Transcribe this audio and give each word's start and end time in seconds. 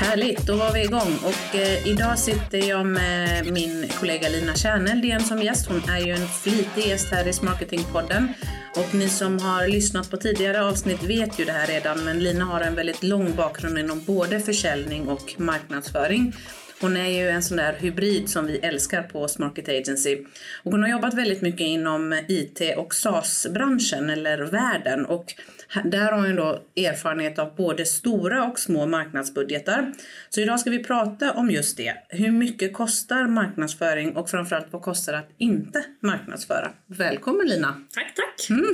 Härligt, 0.00 0.46
då 0.46 0.56
var 0.56 0.72
vi 0.72 0.84
igång 0.84 1.18
och 1.24 1.54
eh, 1.56 1.86
idag 1.86 2.18
sitter 2.18 2.68
jag 2.68 2.86
med 2.86 3.52
min 3.52 3.88
kollega 4.00 4.28
Lina 4.28 4.54
Kärneldén 4.54 5.20
som 5.20 5.42
gäst. 5.42 5.66
Hon 5.68 5.88
är 5.88 6.06
ju 6.06 6.12
en 6.12 6.28
flitig 6.28 6.86
gäst 6.86 7.12
här 7.12 7.28
i 7.28 7.32
Smarketingpodden 7.32 8.28
och 8.76 8.94
ni 8.94 9.08
som 9.08 9.38
har 9.38 9.68
lyssnat 9.68 10.10
på 10.10 10.16
tidigare 10.16 10.64
avsnitt 10.64 11.02
vet 11.02 11.40
ju 11.40 11.44
det 11.44 11.52
här 11.52 11.66
redan 11.66 12.04
men 12.04 12.18
Lina 12.18 12.44
har 12.44 12.60
en 12.60 12.74
väldigt 12.74 13.02
lång 13.02 13.36
bakgrund 13.36 13.78
inom 13.78 14.04
både 14.04 14.40
försäljning 14.40 15.08
och 15.08 15.34
marknadsföring. 15.36 16.32
Hon 16.80 16.96
är 16.96 17.08
ju 17.08 17.28
en 17.28 17.42
sån 17.42 17.56
där 17.56 17.72
hybrid 17.72 18.28
som 18.28 18.46
vi 18.46 18.58
älskar 18.58 19.02
på 19.02 19.28
Smarket 19.28 19.68
Agency. 19.68 20.18
Och 20.62 20.72
hon 20.72 20.82
har 20.82 20.90
jobbat 20.90 21.14
väldigt 21.14 21.42
mycket 21.42 21.60
inom 21.60 22.24
IT 22.28 22.60
och 22.76 22.94
SaaS-branschen 22.94 24.10
eller 24.10 24.38
världen 24.38 25.06
och 25.06 25.34
där 25.84 26.12
har 26.12 26.26
hon 26.26 26.36
då 26.36 26.62
erfarenhet 26.76 27.38
av 27.38 27.54
både 27.56 27.84
stora 27.84 28.44
och 28.44 28.58
små 28.58 28.86
marknadsbudgetar. 28.86 29.92
Så 30.30 30.40
idag 30.40 30.60
ska 30.60 30.70
vi 30.70 30.84
prata 30.84 31.32
om 31.32 31.50
just 31.50 31.76
det. 31.76 31.94
Hur 32.08 32.30
mycket 32.30 32.72
kostar 32.72 33.26
marknadsföring 33.26 34.16
och 34.16 34.30
framförallt 34.30 34.66
vad 34.70 34.82
kostar 34.82 35.14
att 35.14 35.28
inte 35.38 35.84
marknadsföra? 36.00 36.70
Välkommen 36.86 37.46
Lina! 37.46 37.82
Tack, 37.94 38.14
tack! 38.14 38.50
Mm. 38.50 38.64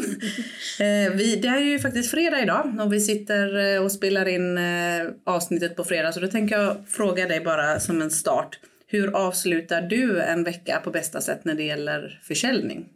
Eh, 0.81 1.13
vi, 1.17 1.37
det 1.37 1.49
är 1.49 1.61
ju 1.61 1.79
faktiskt 1.79 2.11
fredag 2.11 2.43
idag 2.43 2.81
och 2.81 2.93
vi 2.93 3.01
sitter 3.01 3.75
eh, 3.75 3.83
och 3.83 3.93
spelar 3.93 4.29
in 4.29 4.59
eh, 4.59 5.07
avsnittet 5.25 5.77
på 5.77 5.85
fredag 5.85 6.13
så 6.13 6.21
då 6.21 6.27
tänker 6.27 6.59
jag 6.59 6.77
fråga 6.89 7.27
dig 7.27 7.41
bara 7.41 7.81
som 7.81 8.03
en 8.03 8.11
start. 8.11 8.59
Hur 8.87 9.17
avslutar 9.17 9.83
du 9.83 10.21
en 10.21 10.45
vecka 10.45 10.81
på 10.85 10.91
bästa 10.91 11.21
sätt 11.21 11.45
när 11.45 11.55
det 11.55 11.63
gäller 11.63 12.21
försäljning? 12.23 12.89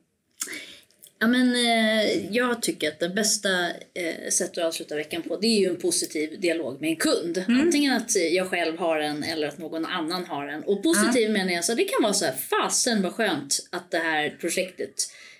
Ja, 1.22 1.26
men, 1.26 1.54
eh, 1.54 2.34
jag 2.34 2.62
tycker 2.62 2.88
att 2.88 3.00
det 3.00 3.08
bästa 3.08 3.48
eh, 3.70 4.30
sättet 4.30 4.58
att 4.58 4.64
avsluta 4.64 4.96
veckan 4.96 5.22
på 5.22 5.36
det 5.36 5.46
är 5.46 5.60
ju 5.60 5.66
en 5.66 5.76
positiv 5.76 6.40
dialog 6.40 6.80
med 6.80 6.90
en 6.90 6.96
kund. 6.96 7.44
Mm. 7.48 7.60
Antingen 7.60 7.96
att 7.96 8.16
jag 8.32 8.46
själv 8.46 8.78
har 8.78 9.00
en 9.00 9.22
eller 9.22 9.48
att 9.48 9.58
någon 9.58 9.86
annan 9.86 10.24
har 10.24 10.46
en. 10.46 10.62
Och 10.62 10.82
positiv 10.82 11.22
ja. 11.22 11.30
menar 11.30 11.52
jag 11.52 11.64
så 11.64 11.74
det 11.74 11.84
kan 11.84 12.02
vara 12.02 12.12
så 12.12 12.24
här, 12.24 12.32
fasen 12.32 13.02
vad 13.02 13.12
skönt 13.12 13.68
att 13.70 13.91
det 13.91 13.98
här 13.98 14.36
projektet 14.41 14.94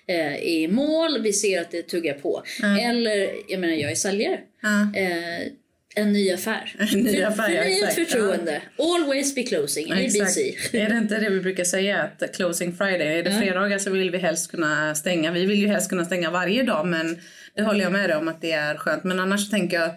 eh, 0.07 0.33
är 0.33 0.43
i 0.43 0.67
mål, 0.67 1.21
vi 1.21 1.33
ser 1.33 1.61
att 1.61 1.71
det 1.71 1.81
tuggar 1.81 2.13
på. 2.13 2.43
Mm. 2.63 2.89
Eller, 2.89 3.29
jag 3.47 3.59
menar 3.59 3.73
jag 3.73 3.91
är 3.91 3.95
säljare. 3.95 4.39
Mm. 4.63 5.51
En 5.95 6.13
ny 6.13 6.31
affär. 6.31 6.75
En 6.93 6.99
ny 6.99 7.21
affär, 7.21 7.49
ja, 7.49 7.63
Förnyat 7.63 7.93
förtroende. 7.93 8.61
Ja. 8.77 8.95
Always 8.95 9.35
be 9.35 9.43
closing. 9.43 9.87
Ja, 9.87 9.95
ABC. 9.95 10.37
Är 10.73 10.89
det 10.89 10.97
inte 10.97 11.19
det 11.19 11.29
vi 11.29 11.39
brukar 11.39 11.63
säga 11.63 12.01
att 12.01 12.35
closing 12.35 12.73
friday, 12.73 13.19
är 13.19 13.23
det 13.23 13.29
ja. 13.31 13.39
fredagar 13.39 13.77
så 13.77 13.89
vill 13.89 14.11
vi 14.11 14.17
helst 14.17 14.51
kunna 14.51 14.95
stänga. 14.95 15.31
Vi 15.31 15.45
vill 15.45 15.59
ju 15.59 15.67
helst 15.67 15.89
kunna 15.89 16.05
stänga 16.05 16.31
varje 16.31 16.63
dag 16.63 16.87
men 16.87 17.19
det 17.55 17.61
håller 17.61 17.83
jag 17.83 17.91
med 17.91 18.09
dig 18.09 18.17
om 18.17 18.27
att 18.27 18.41
det 18.41 18.51
är 18.51 18.75
skönt. 18.75 19.03
Men 19.03 19.19
annars 19.19 19.49
tänker 19.49 19.79
jag 19.79 19.91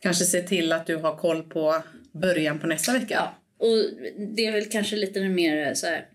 kanske 0.00 0.24
se 0.24 0.42
till 0.42 0.72
att 0.72 0.86
du 0.86 0.96
har 0.96 1.16
koll 1.16 1.42
på 1.42 1.82
början 2.12 2.58
på 2.58 2.66
nästa 2.66 2.92
vecka. 2.92 3.14
Ja, 3.14 3.38
och 3.58 3.76
det 4.36 4.46
är 4.46 4.52
väl 4.52 4.64
kanske 4.64 4.96
lite 4.96 5.20
mer 5.20 5.74
så 5.74 5.86
här, 5.86 6.06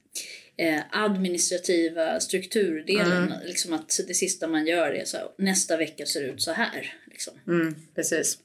eh, 0.57 0.81
administrativa 0.91 2.19
strukturdelen. 2.19 3.23
Mm. 3.23 3.45
Liksom 3.45 3.73
att 3.73 3.99
det 4.07 4.13
sista 4.13 4.47
man 4.47 4.67
gör 4.67 4.91
är 4.91 5.05
så 5.05 5.17
här, 5.17 5.27
nästa 5.37 5.77
vecka 5.77 6.05
ser 6.05 6.21
ut 6.21 6.41
så 6.41 6.51
här. 6.51 6.93
Liksom. 7.11 7.33
Mm, 7.47 7.75
precis. 7.95 8.37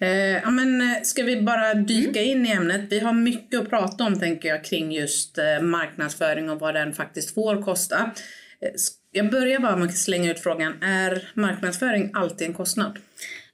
Eh, 0.00 0.36
ja, 0.42 0.50
men, 0.50 0.80
eh, 0.80 1.02
ska 1.02 1.22
vi 1.22 1.42
bara 1.42 1.74
dyka 1.74 2.22
mm. 2.22 2.30
in 2.30 2.46
i 2.46 2.50
ämnet? 2.50 2.80
Vi 2.90 2.98
har 2.98 3.12
mycket 3.12 3.60
att 3.60 3.70
prata 3.70 4.04
om 4.04 4.20
tänker 4.20 4.48
jag 4.48 4.64
kring 4.64 4.92
just 4.92 5.38
eh, 5.38 5.60
marknadsföring 5.62 6.50
och 6.50 6.60
vad 6.60 6.74
den 6.74 6.94
faktiskt 6.94 7.34
får 7.34 7.62
kosta. 7.62 8.10
Eh, 8.60 8.70
jag 9.12 9.30
börjar 9.30 9.60
bara 9.60 9.76
med 9.76 9.88
att 9.88 9.98
slänga 9.98 10.30
ut 10.30 10.40
frågan, 10.40 10.82
är 10.82 11.30
marknadsföring 11.34 12.10
alltid 12.14 12.46
en 12.46 12.54
kostnad? 12.54 12.98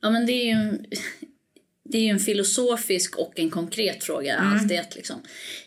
Ja 0.01 0.11
men 0.11 0.27
det 0.27 0.33
är 0.33 0.45
ju 0.45 0.51
en, 0.51 0.87
det 1.85 1.99
är 1.99 2.11
en 2.11 2.21
filosofisk 2.21 3.19
och 3.19 3.33
en 3.37 3.51
konkret 3.51 4.05
fråga, 4.05 4.37
mm. 4.37 4.53
allt 4.53 4.73
ett 4.73 4.97
liksom. 4.97 5.17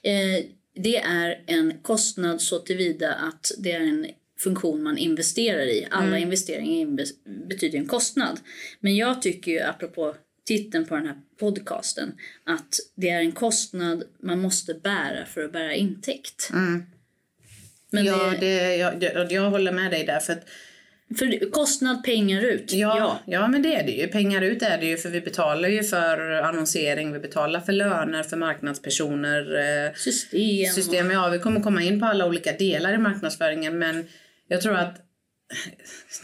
Eh, 0.04 0.46
det 0.76 0.98
är 0.98 1.44
en 1.48 1.74
kostnad 1.82 2.42
så 2.42 2.60
tillvida 2.60 3.14
att 3.14 3.52
det 3.58 3.72
är 3.72 3.82
en 3.82 4.08
funktion 4.40 4.84
man 4.84 4.98
investerar 4.98 5.66
i. 5.66 5.88
Alla 5.92 6.08
mm. 6.08 6.24
investeringar 6.24 6.98
betyder 7.48 7.80
en 7.80 7.88
kostnad. 7.88 8.40
Men 8.80 8.96
jag 8.96 9.22
tycker 9.22 9.52
ju, 9.52 9.60
apropå 9.60 10.16
titeln 10.48 10.86
på 10.86 10.96
den 10.96 11.08
här 11.08 11.16
podcasten 11.40 12.12
att 12.44 12.76
det 12.96 13.10
är 13.10 13.20
en 13.20 13.32
kostnad 13.32 14.04
man 14.20 14.40
måste 14.40 14.74
bära 14.74 15.26
för 15.26 15.44
att 15.44 15.52
bära 15.52 15.74
intäkt. 15.74 16.50
Mm. 16.54 16.84
Men 17.90 18.06
ja, 18.06 18.18
det, 18.32 18.38
det, 18.38 18.76
jag, 18.76 19.04
jag, 19.04 19.32
jag 19.32 19.50
håller 19.50 19.72
med 19.72 19.92
dig 19.92 20.04
där. 20.04 20.20
För, 20.20 20.34
att, 20.34 20.44
för 21.20 21.52
kostnad 21.52 22.04
pengar 22.04 22.42
ut. 22.42 22.74
Ja, 22.74 22.98
ja, 22.98 23.20
ja. 23.26 23.48
men 23.48 23.62
det 23.62 23.76
är 23.76 23.84
det 23.84 23.92
ju. 23.92 24.08
Pengar 24.08 24.42
ut 24.42 24.62
är 24.62 24.78
det 24.78 24.86
ju 24.86 24.98
för 24.98 25.10
vi 25.10 25.22
betalar 25.22 25.70
ju 25.70 25.84
för 25.84 26.32
annonsering, 26.32 27.14
vi 27.14 27.20
betalar 27.20 27.60
för 27.60 27.74
löner, 27.74 28.24
för 28.24 28.38
marknadspersoner. 28.38 29.56
Eh, 29.56 29.94
system. 29.94 30.74
System, 30.74 31.12
ja. 31.12 31.30
Vi 31.30 31.40
kommer 31.40 31.62
komma 31.62 31.84
in 31.84 32.00
på 32.00 32.06
alla 32.06 32.26
olika 32.26 32.52
delar 32.52 32.94
i 32.94 32.98
marknadsföringen 32.98 33.80
men 33.80 34.08
jag 34.48 34.62
tror 34.62 34.76
att 34.76 35.07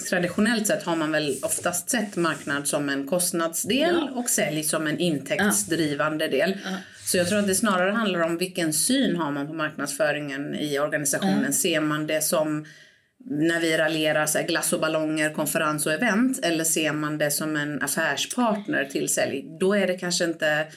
traditionellt 0.09 0.67
sett 0.67 0.83
har 0.83 0.95
man 0.95 1.11
väl 1.11 1.35
oftast 1.41 1.89
sett 1.89 2.15
marknad 2.15 2.67
som 2.67 2.89
en 2.89 3.07
kostnadsdel 3.07 3.95
ja. 3.95 4.19
och 4.19 4.29
sälj 4.29 4.63
som 4.63 4.87
en 4.87 4.99
intäktsdrivande 4.99 6.27
del. 6.27 6.57
Ja. 6.63 6.77
Så 7.05 7.17
jag 7.17 7.29
tror 7.29 7.39
att 7.39 7.47
det 7.47 7.55
snarare 7.55 7.91
handlar 7.91 8.19
om 8.19 8.37
vilken 8.37 8.73
syn 8.73 9.15
har 9.15 9.31
man 9.31 9.47
på 9.47 9.53
marknadsföringen 9.53 10.55
i 10.55 10.79
organisationen. 10.79 11.43
Ja. 11.45 11.51
Ser 11.51 11.81
man 11.81 12.07
det 12.07 12.21
som 12.21 12.65
när 13.25 13.59
vi 13.59 13.77
raljerar 13.77 14.25
så 14.25 14.37
här, 14.37 14.47
glass 14.47 14.73
och 14.73 14.79
ballonger, 14.79 15.33
konferens 15.33 15.85
och 15.85 15.93
event 15.93 16.45
eller 16.45 16.63
ser 16.63 16.93
man 16.93 17.17
det 17.17 17.31
som 17.31 17.55
en 17.55 17.81
affärspartner 17.81 18.85
till 18.85 19.09
sälj? 19.09 19.45
Då 19.59 19.73
är 19.73 19.87
det 19.87 19.97
kanske 19.97 20.23
inte 20.25 20.67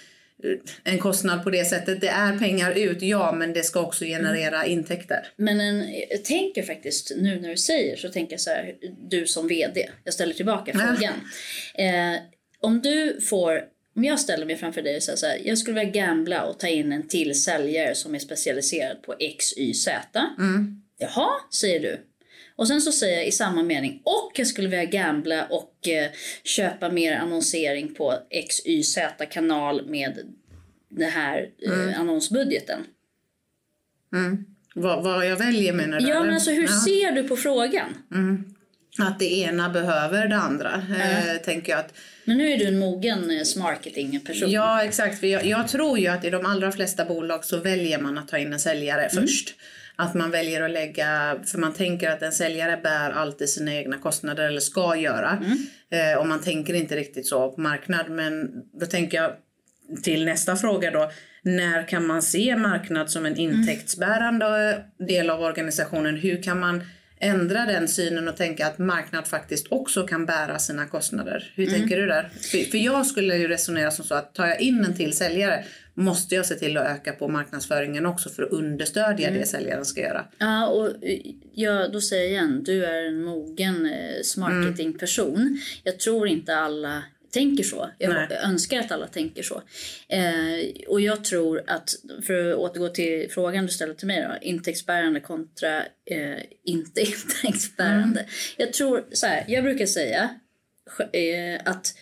en 0.84 0.98
kostnad 0.98 1.44
på 1.44 1.50
det 1.50 1.64
sättet. 1.64 2.00
Det 2.00 2.08
är 2.08 2.38
pengar 2.38 2.72
ut, 2.78 3.02
ja, 3.02 3.32
men 3.32 3.52
det 3.52 3.62
ska 3.62 3.80
också 3.80 4.04
generera 4.04 4.64
mm. 4.64 4.78
intäkter. 4.78 5.28
Men 5.36 5.60
en, 5.60 5.84
jag 6.10 6.24
tänker 6.24 6.62
faktiskt, 6.62 7.12
nu 7.16 7.41
när 7.41 7.48
du 7.48 7.56
säger 7.56 7.97
så 7.97 8.08
tänker 8.08 8.32
jag 8.32 8.41
så 8.41 8.50
här, 8.50 8.75
du 9.08 9.26
som 9.26 9.48
VD, 9.48 9.88
jag 10.04 10.14
ställer 10.14 10.34
tillbaka 10.34 10.72
frågan. 10.72 11.14
Eh, 11.75 12.20
om 12.60 12.80
du 12.80 13.20
får, 13.20 13.62
om 13.96 14.04
jag 14.04 14.20
ställer 14.20 14.46
mig 14.46 14.56
framför 14.56 14.82
dig 14.82 14.96
och 14.96 15.02
säger 15.02 15.16
så 15.16 15.26
här, 15.26 15.41
jag 15.44 15.58
skulle 15.58 15.80
vilja 15.80 15.92
gambla 16.06 16.42
och 16.42 16.58
ta 16.58 16.69
in 16.69 16.92
en 16.92 17.08
till 17.08 17.42
säljare 17.42 17.94
som 17.94 18.14
är 18.14 18.19
specialiserad 18.19 19.02
på 19.02 19.14
X, 19.20 19.56
Y, 19.56 19.75
Z. 19.75 20.20
Mm. 20.38 20.82
Jaha, 20.98 21.30
säger 21.52 21.80
du. 21.80 22.00
Och 22.56 22.69
sen 22.69 22.81
så 22.81 22.93
säger 22.93 23.17
jag 23.17 23.27
i 23.27 23.33
samma 23.33 23.62
mening, 23.62 24.00
och 24.05 24.33
jag 24.34 24.47
skulle 24.47 24.69
vilja 24.69 24.84
gambla 24.84 25.44
och 25.44 25.89
eh, 25.89 26.11
köpa 26.44 26.89
mer 26.89 27.17
annonsering 27.17 27.94
på 27.94 28.15
XYZ 28.49 28.99
kanal 29.31 29.87
med 29.87 30.19
den 30.89 31.11
här 31.11 31.49
eh, 31.67 31.72
mm. 31.72 32.00
annonsbudgeten. 32.00 32.81
Mm. 34.12 34.44
Vad, 34.75 35.05
vad 35.05 35.27
jag 35.27 35.37
väljer 35.37 35.72
menar 35.72 36.00
du? 36.00 36.09
Ja, 36.09 36.25
men 36.25 36.34
alltså 36.34 36.50
hur 36.50 36.62
ja. 36.62 36.81
ser 36.84 37.12
du 37.12 37.28
på 37.28 37.37
frågan? 37.37 37.94
Mm. 38.15 38.44
Att 38.99 39.19
det 39.19 39.33
ena 39.33 39.69
behöver 39.69 40.28
det 40.28 40.37
andra, 40.37 40.75
eh, 40.75 41.43
tänker 41.44 41.73
jag. 41.73 41.78
Att, 41.78 41.94
men 42.25 42.38
nu 42.38 42.53
är 42.53 42.59
du 42.59 42.67
en 42.67 42.78
mogen 42.78 43.31
eh, 43.31 43.62
marketingperson. 43.62 44.50
Ja, 44.50 44.84
exakt. 44.84 45.21
För 45.21 45.26
jag, 45.26 45.47
jag, 45.47 45.69
tror 45.69 45.99
ju 45.99 46.06
att 46.06 46.25
i 46.25 46.31
de 46.31 46.47
allra 46.47 46.73
flesta 46.73 47.05
bolag 47.05 47.44
så 47.44 47.56
väljer 47.56 47.99
man 47.99 48.19
att 48.19 48.29
ta 48.29 48.38
in 48.38 48.52
en 48.52 48.61
säljare 48.61 49.05
mm. 49.05 49.23
först. 49.23 49.55
Att 49.98 50.14
man 50.14 50.31
väljer 50.31 50.62
att 50.62 50.70
lägga, 50.70 51.38
för 51.46 51.58
man 51.58 51.72
tänker 51.72 52.10
att 52.10 52.22
en 52.22 52.32
säljare 52.32 52.81
bär 52.82 53.10
alltid 53.10 53.48
sina 53.48 53.75
egna 53.75 53.98
kostnader 53.98 54.44
eller 54.44 54.60
ska 54.60 54.96
göra. 54.96 55.31
Mm. 55.31 55.58
Eh, 55.90 56.19
och 56.19 56.26
man 56.26 56.40
tänker 56.40 56.75
inte 56.75 56.96
riktigt 56.96 57.26
så 57.26 57.52
på 57.52 57.60
marknad. 57.60 58.10
Men 58.10 58.50
då 58.81 58.87
tänker 58.87 59.22
jag 59.22 59.32
till 60.02 60.25
nästa 60.25 60.56
fråga 60.56 60.90
då. 60.90 61.10
När 61.43 61.88
kan 61.88 62.06
man 62.06 62.22
se 62.22 62.56
marknad 62.56 63.10
som 63.10 63.26
en 63.26 63.34
mm. 63.34 63.54
intäktsbärande 63.54 64.84
del 64.98 65.31
av 65.31 65.40
organisationen? 65.40 66.16
Hur 66.16 66.42
kan 66.42 66.60
man 66.60 66.82
ändra 67.20 67.66
den 67.66 67.88
synen 67.88 68.28
och 68.28 68.37
tänka 68.37 68.66
att 68.66 68.78
marknad 68.78 69.26
faktiskt 69.26 69.66
också 69.70 70.06
kan 70.06 70.26
bära 70.26 70.58
sina 70.58 70.87
kostnader. 70.87 71.52
Hur 71.54 71.69
mm. 71.69 71.81
tänker 71.81 71.96
du 71.96 72.06
där? 72.06 72.28
För, 72.40 72.70
för, 72.70 72.78
jag 72.78 73.06
skulle 73.06 73.37
ju 73.37 73.49
resonera 73.49 73.90
som 73.90 74.04
så 74.04 74.14
att 74.14 74.34
tar 74.34 74.46
jag 74.46 74.60
in 74.60 74.84
en 74.84 74.96
till 74.96 75.16
säljare 75.16 75.64
måste 75.96 76.34
jag 76.34 76.46
se 76.46 76.54
till 76.54 76.76
att 76.76 76.87
öka 76.87 77.12
på 77.12 77.28
marknadsföringen 77.28 78.06
också 78.06 78.28
för 78.28 78.43
att 78.43 78.50
understödja 78.50 79.28
mm. 79.28 79.40
det 79.40 79.46
säljaren 79.46 79.84
ska 79.84 80.00
göra. 80.00 80.25
Ja, 80.38 80.66
och 80.66 80.93
ja, 81.52 81.88
då 81.88 82.00
säger 82.00 82.22
jag 82.22 82.31
igen, 82.31 82.62
du 82.64 82.84
är 82.84 83.02
en 83.02 83.22
mogen 83.22 83.87
eh, 83.87 84.40
marketingperson. 84.40 85.37
Mm. 85.37 85.58
Jag 85.84 85.98
tror 85.98 86.28
inte 86.28 86.56
alla 86.56 87.02
tänker 87.31 87.64
så. 87.64 87.90
Jag 87.98 88.14
Nej. 88.14 88.38
önskar 88.44 88.81
att 88.81 88.93
alla 88.93 89.06
tänker 89.06 89.43
så. 89.43 89.62
Eh, 90.08 90.88
och 90.88 91.00
jag 91.00 91.25
tror 91.25 91.62
att, 91.66 91.94
för 92.26 92.50
att 92.50 92.56
återgå 92.56 92.88
till 92.88 93.31
frågan 93.31 93.66
du 93.66 93.72
ställde 93.72 93.94
till 93.94 94.06
mig 94.06 94.22
då, 94.22 94.46
intäktsbärande 94.46 95.20
kontra 95.20 95.78
eh, 96.04 96.42
inte 96.64 97.00
intäktsbärande. 97.42 98.26
Jag 98.56 98.72
tror 98.72 99.04
så 99.12 99.26
här, 99.26 99.44
jag 99.49 99.64
brukar 99.64 99.87
säga 99.87 100.31
eh, 101.12 101.60
att 101.64 101.94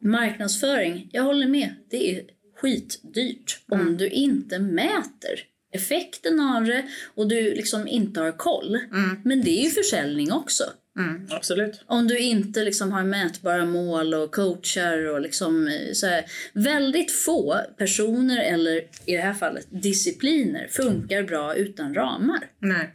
marknadsföring, 0.00 1.08
jag 1.12 1.22
håller 1.22 1.46
med, 1.46 1.74
det 1.90 2.10
är 2.10 2.22
skitdyrt 2.60 3.60
om 3.68 3.96
du 3.96 4.08
inte 4.08 4.58
mäter 4.58 5.40
effekten 5.72 6.40
av 6.40 6.64
det 6.64 6.86
och 7.14 7.28
du 7.28 7.54
liksom 7.54 7.88
inte 7.88 8.20
har 8.20 8.32
koll. 8.32 8.78
Men 9.24 9.42
det 9.42 9.50
är 9.60 9.64
ju 9.64 9.70
försäljning 9.70 10.32
också. 10.32 10.64
Mm, 10.98 11.26
absolut. 11.30 11.80
Om 11.86 12.08
du 12.08 12.18
inte 12.18 12.64
liksom 12.64 12.92
har 12.92 13.04
mätbara 13.04 13.64
mål 13.64 14.14
och 14.14 14.34
coachar 14.34 15.06
och 15.06 15.20
liksom 15.20 15.68
eh, 15.68 15.92
så 15.92 16.06
här, 16.06 16.24
väldigt 16.52 17.12
få 17.12 17.60
personer 17.76 18.42
eller 18.42 18.76
i 19.04 19.16
det 19.16 19.20
här 19.20 19.34
fallet 19.34 19.66
discipliner 19.70 20.66
funkar 20.70 21.22
bra 21.22 21.54
utan 21.54 21.94
ramar. 21.94 22.50
Nej. 22.58 22.94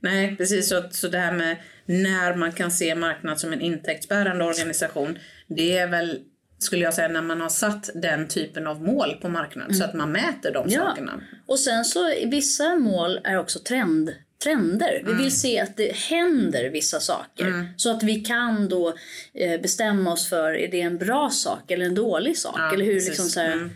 Nej, 0.00 0.36
precis. 0.36 0.68
Så, 0.68 0.82
så 0.90 1.08
det 1.08 1.18
här 1.18 1.32
med 1.32 1.56
när 1.86 2.36
man 2.36 2.52
kan 2.52 2.70
se 2.70 2.94
marknad 2.94 3.40
som 3.40 3.52
en 3.52 3.60
intäktsbärande 3.60 4.44
organisation, 4.44 5.18
det 5.48 5.78
är 5.78 5.88
väl, 5.88 6.20
skulle 6.64 6.84
jag 6.84 6.94
säga, 6.94 7.08
när 7.08 7.22
man 7.22 7.40
har 7.40 7.48
satt 7.48 7.90
den 7.94 8.28
typen 8.28 8.66
av 8.66 8.82
mål 8.82 9.18
på 9.22 9.28
marknaden 9.28 9.74
så 9.74 9.84
att 9.84 9.94
man 9.94 10.12
mäter 10.12 10.52
de 10.52 10.66
Ja. 10.68 10.80
sakerna. 10.80 11.20
Och 11.46 11.58
sen 11.58 11.84
så 11.84 12.14
vissa 12.26 12.74
mål 12.74 13.20
är 13.24 13.38
också 13.38 13.58
trend, 13.58 14.14
trender. 14.44 15.02
Vi 15.06 15.12
vill 15.12 15.38
se 15.40 15.60
att 15.60 15.76
det 15.76 15.96
händer 15.96 16.70
vissa 16.70 17.00
saker. 17.00 17.68
Så 17.76 17.90
att 17.90 18.02
vi 18.02 18.14
kan 18.20 18.68
då 18.68 18.94
eh, 19.34 19.60
bestämma 19.60 20.12
oss 20.12 20.28
för, 20.28 20.54
är 20.56 20.70
det 20.70 20.80
en 20.80 20.98
bra 20.98 21.30
sak 21.30 21.70
eller 21.70 21.86
en 21.86 21.94
dålig 21.94 22.38
sak? 22.38 22.54
Ja, 22.58 22.74
eller 22.74 22.84
hur 22.84 22.94
precis. 22.94 23.08
liksom 23.08 23.26
så 23.28 23.40
här, 23.40 23.52
Mm. 23.52 23.70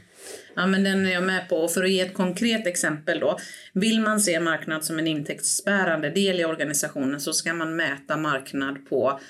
Ja, 0.56 0.66
men 0.66 0.84
den 0.84 1.06
är 1.06 1.12
jag 1.12 1.22
med 1.22 1.48
på. 1.48 1.56
Och 1.56 1.72
för 1.72 1.84
att 1.84 1.90
ge 1.90 2.00
ett 2.00 2.14
konkret 2.14 2.66
exempel 2.66 3.20
då. 3.20 3.38
Vill 3.72 4.00
man 4.00 4.20
se 4.20 4.40
marknad 4.40 4.84
som 4.84 4.98
en 4.98 5.06
intäktsbärande 5.06 6.10
del 6.10 6.40
i 6.40 6.44
organisationen 6.44 7.20
så 7.20 7.32
ska 7.32 7.54
man 7.54 7.76
mäta 7.76 8.16
marknad 8.16 8.88
på 8.88 9.20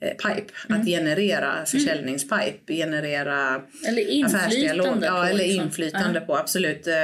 pipe. 0.00 0.52
Mm. 0.68 0.80
Att 0.80 0.86
generera 0.86 1.66
försäljningspipe, 1.66 2.74
generera 2.74 3.62
Eller 3.88 4.24
affärsdialog. 4.24 4.86
inflytande 4.86 5.06
Ja, 5.06 5.12
på, 5.22 5.22
eller 5.28 5.44
liksom. 5.44 5.64
inflytande 5.64 6.20
på, 6.20 6.36
absolut. 6.36 6.86
Eh, 6.86 6.94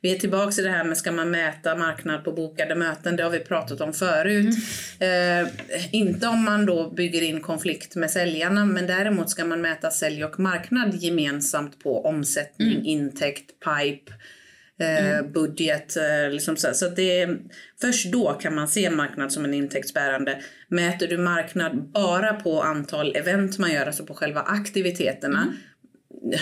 Vi 0.00 0.14
är 0.14 0.18
tillbaka 0.18 0.60
i 0.60 0.64
det 0.64 0.70
här 0.70 0.84
med 0.84 0.96
ska 0.98 1.12
man 1.12 1.30
mäta 1.30 1.76
marknad 1.76 2.24
på 2.24 2.32
bokade 2.32 2.74
möten, 2.74 3.16
det 3.16 3.22
har 3.22 3.30
vi 3.30 3.38
pratat 3.40 3.80
om 3.80 3.92
förut. 3.92 4.54
Mm. 5.00 5.46
Eh, 5.46 5.48
inte 5.94 6.26
om 6.28 6.44
man 6.44 6.66
då 6.66 6.90
bygger 6.90 7.22
in 7.22 7.40
konflikt 7.40 7.96
med 7.96 8.10
säljarna, 8.10 8.64
men 8.64 8.86
däremot 8.86 9.30
ska 9.30 9.44
man 9.44 9.60
mäta 9.60 9.90
sälj 9.90 10.24
och 10.24 10.40
marknad 10.40 10.94
gemensamt 10.94 11.82
på 11.82 12.04
omsättning, 12.04 12.70
Mm. 12.72 12.84
intäkt, 12.86 13.46
pipe. 13.60 14.12
Eh, 14.80 15.26
budget. 15.32 15.96
Eh, 15.96 16.30
liksom 16.30 16.56
så 16.56 16.74
så 16.74 16.88
det 16.88 17.20
är, 17.20 17.38
först 17.80 18.12
då 18.12 18.32
kan 18.32 18.54
man 18.54 18.68
se 18.68 18.90
marknad 18.90 19.32
som 19.32 19.44
en 19.44 19.54
intäktsbärande. 19.54 20.40
Mäter 20.68 21.08
du 21.08 21.18
marknad 21.18 21.90
bara 21.92 22.32
på 22.32 22.62
antal 22.62 23.16
event 23.16 23.58
man 23.58 23.72
gör, 23.72 23.86
alltså 23.86 24.06
på 24.06 24.14
själva 24.14 24.40
aktiviteterna, 24.40 25.54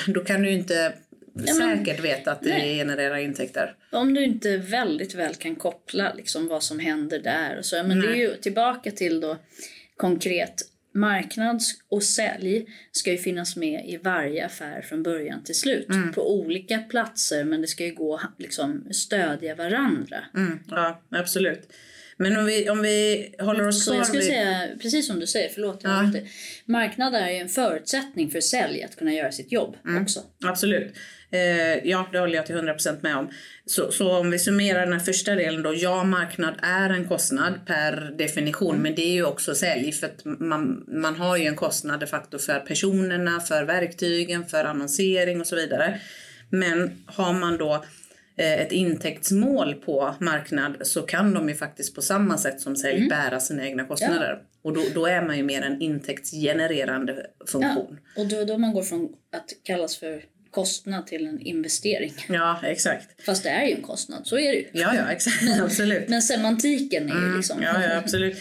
då 0.07 0.25
kan 0.25 0.43
du 0.43 0.51
inte 0.51 0.93
Mm. 1.39 1.47
Ja, 1.47 1.77
säkert 1.77 2.05
veta 2.05 2.33
att 2.33 2.43
det 2.43 2.49
Nej. 2.49 2.79
genererar 2.79 3.17
intäkter. 3.17 3.75
Om 3.93 4.15
du 4.15 4.25
inte 4.25 4.57
väldigt 4.57 5.15
väl 5.15 5.35
kan 5.35 5.57
koppla 5.57 6.13
liksom 6.15 6.49
vad 6.49 6.63
som 6.63 6.79
händer 6.79 7.19
där. 7.19 7.59
Och 7.59 7.65
så. 7.65 7.77
Men 7.77 8.01
det 8.01 8.07
är 8.07 8.11
Nej. 8.11 8.21
ju 8.21 8.35
tillbaka 8.35 8.91
till 8.91 9.21
då 9.21 9.37
konkret. 9.97 10.55
Marknads 10.99 11.75
och 11.89 12.03
sälj 12.03 12.67
ska 12.93 13.11
ju 13.11 13.19
finnas 13.19 13.57
med 13.57 13.89
i 13.89 13.97
varje 13.97 14.47
affär 14.47 14.83
från 14.83 15.03
början 15.03 15.45
till 15.45 15.55
slut. 15.55 15.89
Mm. 15.89 16.13
På 16.13 16.35
olika 16.41 16.79
platser 16.79 17.45
men 17.45 17.61
det 17.61 17.67
ska 17.67 17.85
ju 17.85 17.95
gå 17.95 18.21
liksom 18.39 18.89
stödja 18.93 19.55
varandra. 19.55 20.17
Mm, 20.37 20.59
ja, 20.69 21.03
absolut. 21.11 21.73
Men 22.21 22.37
om 22.37 22.45
vi, 22.45 22.71
om 22.71 22.83
vi 22.83 23.29
håller 23.39 23.69
oss 23.69 23.87
kvar 23.87 23.97
jag 23.97 24.07
skulle 24.07 24.23
vid... 24.23 24.29
säga, 24.31 24.69
precis 24.83 25.07
som 25.07 25.21
du 25.21 25.27
säger, 25.27 25.49
förlåt 25.49 25.81
jag 25.83 25.93
Ja. 25.93 25.99
avbryter. 26.05 26.29
Marknad 26.65 27.15
är 27.15 27.31
ju 27.31 27.37
en 27.37 27.49
förutsättning 27.49 28.31
för 28.31 28.41
sälj 28.41 28.83
att 28.83 28.97
kunna 28.97 29.15
göra 29.15 29.33
sitt 29.33 29.53
jobb 29.53 29.77
Mm. 29.85 30.03
också. 30.03 30.21
Absolut. 30.45 30.95
Eh, 31.31 31.89
ja, 31.89 32.09
det 32.13 32.19
håller 32.19 32.35
jag 32.35 32.47
till 32.47 32.55
100% 32.57 32.99
med 33.03 33.17
om. 33.17 33.31
Så, 33.67 33.91
så 33.93 34.19
om 34.19 34.31
vi 34.31 34.39
summerar 34.39 34.81
den 34.81 34.93
här 34.93 35.01
första 35.01 35.35
delen 35.35 35.63
då. 35.63 35.75
Ja, 35.75 36.05
marknad 36.05 36.55
är 36.63 36.91
en 36.91 37.09
kostnad 37.09 37.55
per 37.67 38.15
definition, 38.19 38.71
Mm. 38.71 38.83
men 38.83 38.95
det 38.95 39.03
är 39.03 39.13
ju 39.13 39.25
också 39.25 39.55
sälj. 39.55 39.93
För 39.93 40.07
att 40.07 40.25
man, 40.25 40.85
man 40.89 41.17
har 41.17 41.37
ju 41.37 41.45
en 41.47 41.57
kostnad 41.57 42.01
de 42.01 42.07
facto 42.07 42.39
för 42.39 42.61
personerna, 42.61 43.41
för 43.41 43.65
verktygen, 43.65 44.47
för 44.47 44.65
annonsering 44.65 45.41
och 45.41 45.47
så 45.47 45.57
vidare. 45.57 46.01
Men 46.51 47.03
har 47.07 47.33
man 47.33 47.57
då 47.59 47.85
eh, 48.37 48.53
ett 48.61 48.73
intäktsmål 48.73 49.75
på 49.75 50.15
marknad 50.21 50.77
så 50.83 51.03
kan 51.03 51.35
de 51.35 51.49
ju 51.49 51.55
faktiskt 51.55 51.95
på 51.95 52.03
samma 52.03 52.39
sätt 52.39 52.61
som 52.61 52.77
sälj 52.77 52.97
Mm. 52.97 53.09
bära 53.09 53.41
sina 53.41 53.67
egna 53.67 53.85
kostnader. 53.85 54.39
Och 54.63 54.73
då, 54.73 54.81
då 54.95 55.07
är 55.07 55.23
man 55.23 55.37
ju 55.37 55.43
mer 55.43 55.63
en 55.63 55.81
intäktsgenererande 55.83 57.27
funktion. 57.47 57.99
Och 58.17 58.27
då, 58.27 58.45
då 58.45 58.59
man 58.59 58.73
går 58.73 58.83
från 58.83 59.09
att 59.33 59.47
kallas 59.63 59.97
för 59.97 60.23
kostnad 60.51 61.07
till 61.07 61.27
en 61.27 61.41
investering. 61.41 62.15
Ja, 62.29 62.61
exakt. 62.65 63.25
Fast 63.27 63.43
det 63.43 63.49
är 63.49 63.67
ju 63.67 63.75
en 63.75 63.83
kostnad, 63.83 64.27
så 64.27 64.39
är 64.39 64.53
det 64.53 64.59
ju. 64.59 64.67
Ja, 64.73 64.95
ja, 64.95 65.13
exakt. 65.13 65.61
absolut. 65.61 66.09
Men 66.09 66.23
semantiken 66.23 67.11
är 67.11 67.31
ju 67.31 67.37
liksom... 67.37 67.59
Mm, 67.59 67.75
Ja, 67.75 67.89
ja, 67.89 67.97
absolut. 67.99 68.37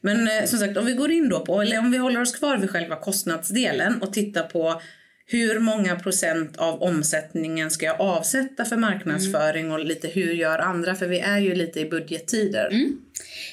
Men 0.00 0.28
eh, 0.28 0.44
som 0.44 0.58
sagt, 0.58 0.76
om 0.76 0.86
vi 0.86 0.92
går 0.92 1.10
in 1.10 1.28
då 1.28 1.40
på, 1.40 1.60
eller 1.60 1.78
om 1.78 1.90
vi 1.90 1.98
håller 1.98 2.20
oss 2.20 2.36
kvar 2.36 2.56
vid 2.56 2.70
själva 2.70 2.96
kostnadsdelen 2.96 4.02
och 4.02 4.12
tittar 4.12 4.42
på 4.42 4.82
hur 5.26 5.58
många 5.58 5.96
procent 5.96 6.56
av 6.56 6.82
omsättningen 6.82 7.70
ska 7.70 7.86
jag 7.86 8.00
avsätta 8.00 8.64
för 8.64 8.76
marknadsföring 8.76 9.72
och 9.72 9.84
lite 9.84 10.08
hur 10.08 10.32
gör 10.32 10.58
andra? 10.58 10.94
För 10.94 11.06
vi 11.06 11.20
är 11.20 11.38
ju 11.38 11.54
lite 11.54 11.80
i 11.80 11.84
budgettider. 11.84 12.70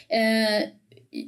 Eh, 0.09 0.69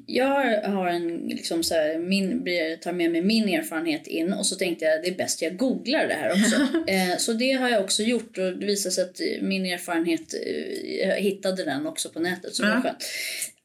jag 0.05 0.25
har- 0.63 0.87
en, 0.87 1.17
liksom 1.27 1.63
så 1.63 1.73
här, 1.73 1.97
min, 1.97 2.45
tar 2.81 2.91
med 2.91 3.11
mig 3.11 3.21
min 3.21 3.49
erfarenhet 3.49 4.07
in 4.07 4.33
och 4.33 4.45
så 4.45 4.55
tänkte 4.55 4.85
jag 4.85 5.01
det 5.03 5.07
är 5.07 5.15
bäst 5.15 5.41
jag 5.41 5.57
googlar 5.57 6.07
det 6.07 6.13
här 6.13 6.29
också. 6.31 6.55
eh, 6.87 7.17
så 7.17 7.33
det 7.33 7.51
har 7.51 7.69
jag 7.69 7.83
också 7.83 8.03
gjort 8.03 8.37
och 8.37 8.57
det 8.57 8.65
visar 8.65 8.89
sig 8.89 9.03
att 9.03 9.19
min 9.41 9.65
erfarenhet, 9.65 10.33
eh, 10.33 11.07
jag 11.07 11.15
hittade 11.15 11.63
den 11.63 11.87
också 11.87 12.09
på 12.09 12.19
nätet 12.19 12.55
så 12.55 12.63
det 12.63 12.69
var 12.69 12.81
skönt. 12.81 13.03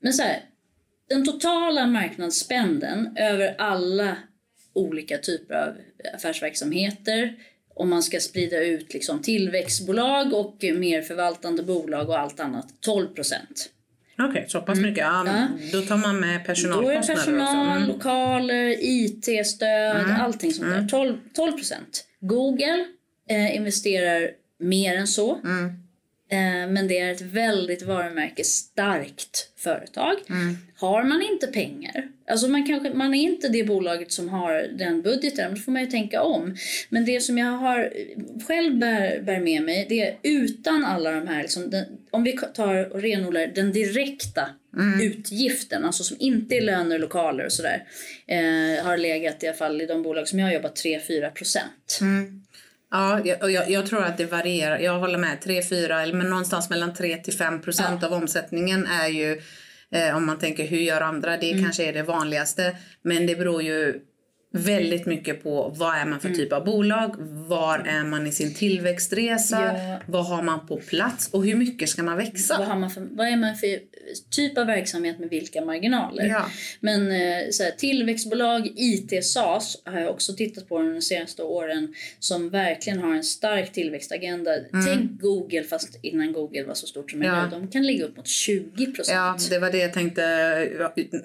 Men 0.01 0.13
så 0.13 0.23
här, 0.23 0.41
den 1.09 1.25
totala 1.25 1.87
marknadsspenden 1.87 3.17
över 3.17 3.55
alla 3.59 4.17
olika 4.75 5.19
typer 5.19 5.55
av 5.55 5.77
affärsverksamheter 6.15 7.35
om 7.75 7.91
man 7.91 8.03
ska 8.03 8.21
sprida 8.21 8.61
ut 8.61 8.95
liksom 8.95 9.23
tillväxtbolag 9.23 10.33
och 10.35 10.57
mer 10.75 11.03
förvaltande 11.03 11.63
bolag 11.63 12.09
och 12.09 12.19
allt 12.19 12.41
annat, 12.41 12.67
12 12.81 13.09
procent. 13.09 13.71
Okej, 14.19 14.45
så 14.49 14.61
pass 14.61 14.79
mycket. 14.79 15.05
Ja, 15.05 15.25
Ja. 15.27 15.49
Då 15.73 15.81
tar 15.81 15.97
man 15.97 16.21
med 16.21 16.35
Då 16.35 16.41
är 16.41 16.45
personalkostnader 16.45 17.21
personal. 17.21 17.77
Mm. 17.77 17.89
lokaler, 17.89 18.77
IT-stöd, 18.81 20.17
allting 20.21 20.53
sånt 20.53 20.71
där. 20.71 20.89
12 20.89 21.17
12 21.35 21.53
procent. 21.53 22.05
Google 22.21 22.85
eh, 23.31 23.57
investerar 23.57 24.31
mer 24.59 24.97
än 24.97 25.07
så. 25.07 25.35
Mm. 25.45 25.84
Eh, 26.31 26.71
men 26.71 26.89
det 26.89 26.99
är 26.99 27.13
ett 27.13 27.21
väldigt 27.21 27.83
varumärkesstarkt 27.83 29.51
företag. 29.57 30.15
Mm. 30.29 30.57
Har 30.77 31.05
man 31.05 31.23
inte 31.23 31.47
pengar, 31.47 32.09
alltså 32.31 32.49
man, 32.49 32.67
kanske, 32.67 32.91
man 32.95 33.15
är 33.15 33.23
inte 33.23 33.49
det 33.49 33.65
bolaget 33.65 34.13
som 34.13 34.29
har 34.29 34.69
den 34.79 35.03
budgeten, 35.03 35.55
då 35.55 35.61
får 35.61 35.73
man 35.73 35.83
ju 35.83 35.91
tänka 35.91 36.23
om. 36.23 36.57
Men 36.89 37.05
det 37.05 37.21
som 37.21 37.39
jag 37.39 37.53
har 37.53 37.93
själv 38.47 38.79
bär, 38.79 39.23
bär 39.23 39.41
med 39.41 39.63
mig, 39.63 39.87
det 39.89 40.01
är 40.01 40.17
utan 40.23 40.85
alla 40.85 41.11
de 41.11 41.29
här, 41.29 41.43
liksom, 41.43 41.71
den, 41.71 41.85
om 42.11 42.25
vi 42.25 42.33
tar 42.33 42.93
och 42.93 43.03
renodlar 43.03 43.47
den 43.47 43.73
direkta 43.73 44.49
utgiften, 45.03 45.85
alltså 45.85 46.05
som 46.05 46.17
inte 46.21 46.57
är 46.57 46.61
löner, 46.61 46.99
lokaler 46.99 47.45
och 47.45 47.53
sådär, 47.53 47.85
eh, 48.27 48.85
har 48.85 48.97
legat 48.97 49.43
i 49.43 49.47
alla 49.47 49.57
fall 49.57 49.81
i 49.81 49.87
de 49.87 50.03
bolag 50.03 50.29
som 50.29 50.39
jag 50.39 50.47
har 50.47 50.53
jobbat 50.53 50.77
3-4 50.85 51.31
procent. 51.31 51.99
Ja, 52.95 53.21
jag, 53.25 53.43
och 53.43 53.51
jag, 53.51 53.71
jag 53.71 53.87
tror 53.87 54.03
att 54.03 54.17
det 54.17 54.25
varierar. 54.25 54.79
Jag 54.79 54.99
håller 54.99 55.19
med. 55.19 55.39
3-4, 55.43 56.03
eller 56.03 56.15
men 56.15 56.31
någonstans 56.31 56.71
mellan 56.71 56.95
3 56.95 57.17
till 57.17 57.35
5 57.35 57.63
procent 57.63 58.05
av 58.05 58.13
omsättningen 58.13 58.87
är 58.87 59.09
ju 59.09 59.43
eh, 59.91 60.17
om 60.17 60.27
man 60.27 60.39
tänker 60.39 60.67
hur 60.67 60.79
gör 60.79 61.01
andra, 61.01 61.37
det 61.37 61.63
kanske 61.63 61.85
är 61.85 61.93
det 61.93 62.03
vanligaste. 62.03 62.77
Men 63.03 63.27
det 63.27 63.37
beror 63.37 63.63
ju 63.63 64.01
väldigt 64.55 65.07
mycket 65.07 65.43
på 65.43 65.73
vad 65.77 65.97
är 65.97 66.05
man 66.05 66.21
för 66.21 66.29
typ 66.31 66.53
av 66.53 66.65
bolag, 66.65 67.15
var 67.49 67.79
är 67.79 68.05
man 68.05 68.27
i 68.27 68.33
sin 68.33 68.55
tillväxtresa, 68.55 69.75
Ja. 69.77 70.01
vad 70.07 70.27
har 70.27 70.43
man 70.43 70.67
på 70.67 70.77
plats 70.77 71.29
och 71.33 71.45
hur 71.45 71.55
mycket 71.55 71.89
ska 71.89 72.03
man 72.03 72.17
växa? 72.17 72.59
Vad, 72.59 72.67
har 72.69 72.77
man 72.77 72.91
för, 72.91 73.07
vad 73.11 73.29
är 73.29 73.37
man 73.37 73.57
för 73.57 73.79
typ 74.31 74.59
av 74.59 74.67
verksamhet 74.67 75.19
med 75.19 75.29
vilka 75.31 75.65
marginaler? 75.65 76.25
Ja. 76.27 76.47
Men 76.81 77.11
eh, 77.13 77.51
så 77.51 77.63
här, 77.63 77.71
tillväxtbolag, 77.71 78.73
IT, 78.77 79.25
SAS 79.25 79.83
har 79.85 80.01
jag 80.01 80.11
också 80.11 80.33
tittat 80.35 80.69
på 80.69 80.79
de 80.79 81.03
senaste 81.03 81.43
åren 81.43 81.95
som 82.19 82.51
verkligen 82.51 82.99
har 82.99 83.15
en 83.15 83.25
stark 83.25 83.73
tillväxtagenda. 83.73 84.51
Tänk 84.87 85.21
Google 85.21 85.63
fast 85.65 85.99
innan 86.03 86.33
Google 86.33 86.65
var 86.65 86.75
så 86.75 86.87
stort 86.87 87.11
som 87.11 87.23
är 87.23 87.27
Ja. 87.27 87.45
nu. 87.45 87.51
De 87.51 87.69
kan 87.69 87.87
ligga 87.87 88.05
upp 88.05 88.17
mot 88.17 88.27
20 88.29 88.87
procent. 88.93 89.17
Ja, 89.17 89.37
det 89.51 89.59
var 89.59 89.71
det 89.73 89.79
jag 89.79 89.93
tänkte. 89.93 90.25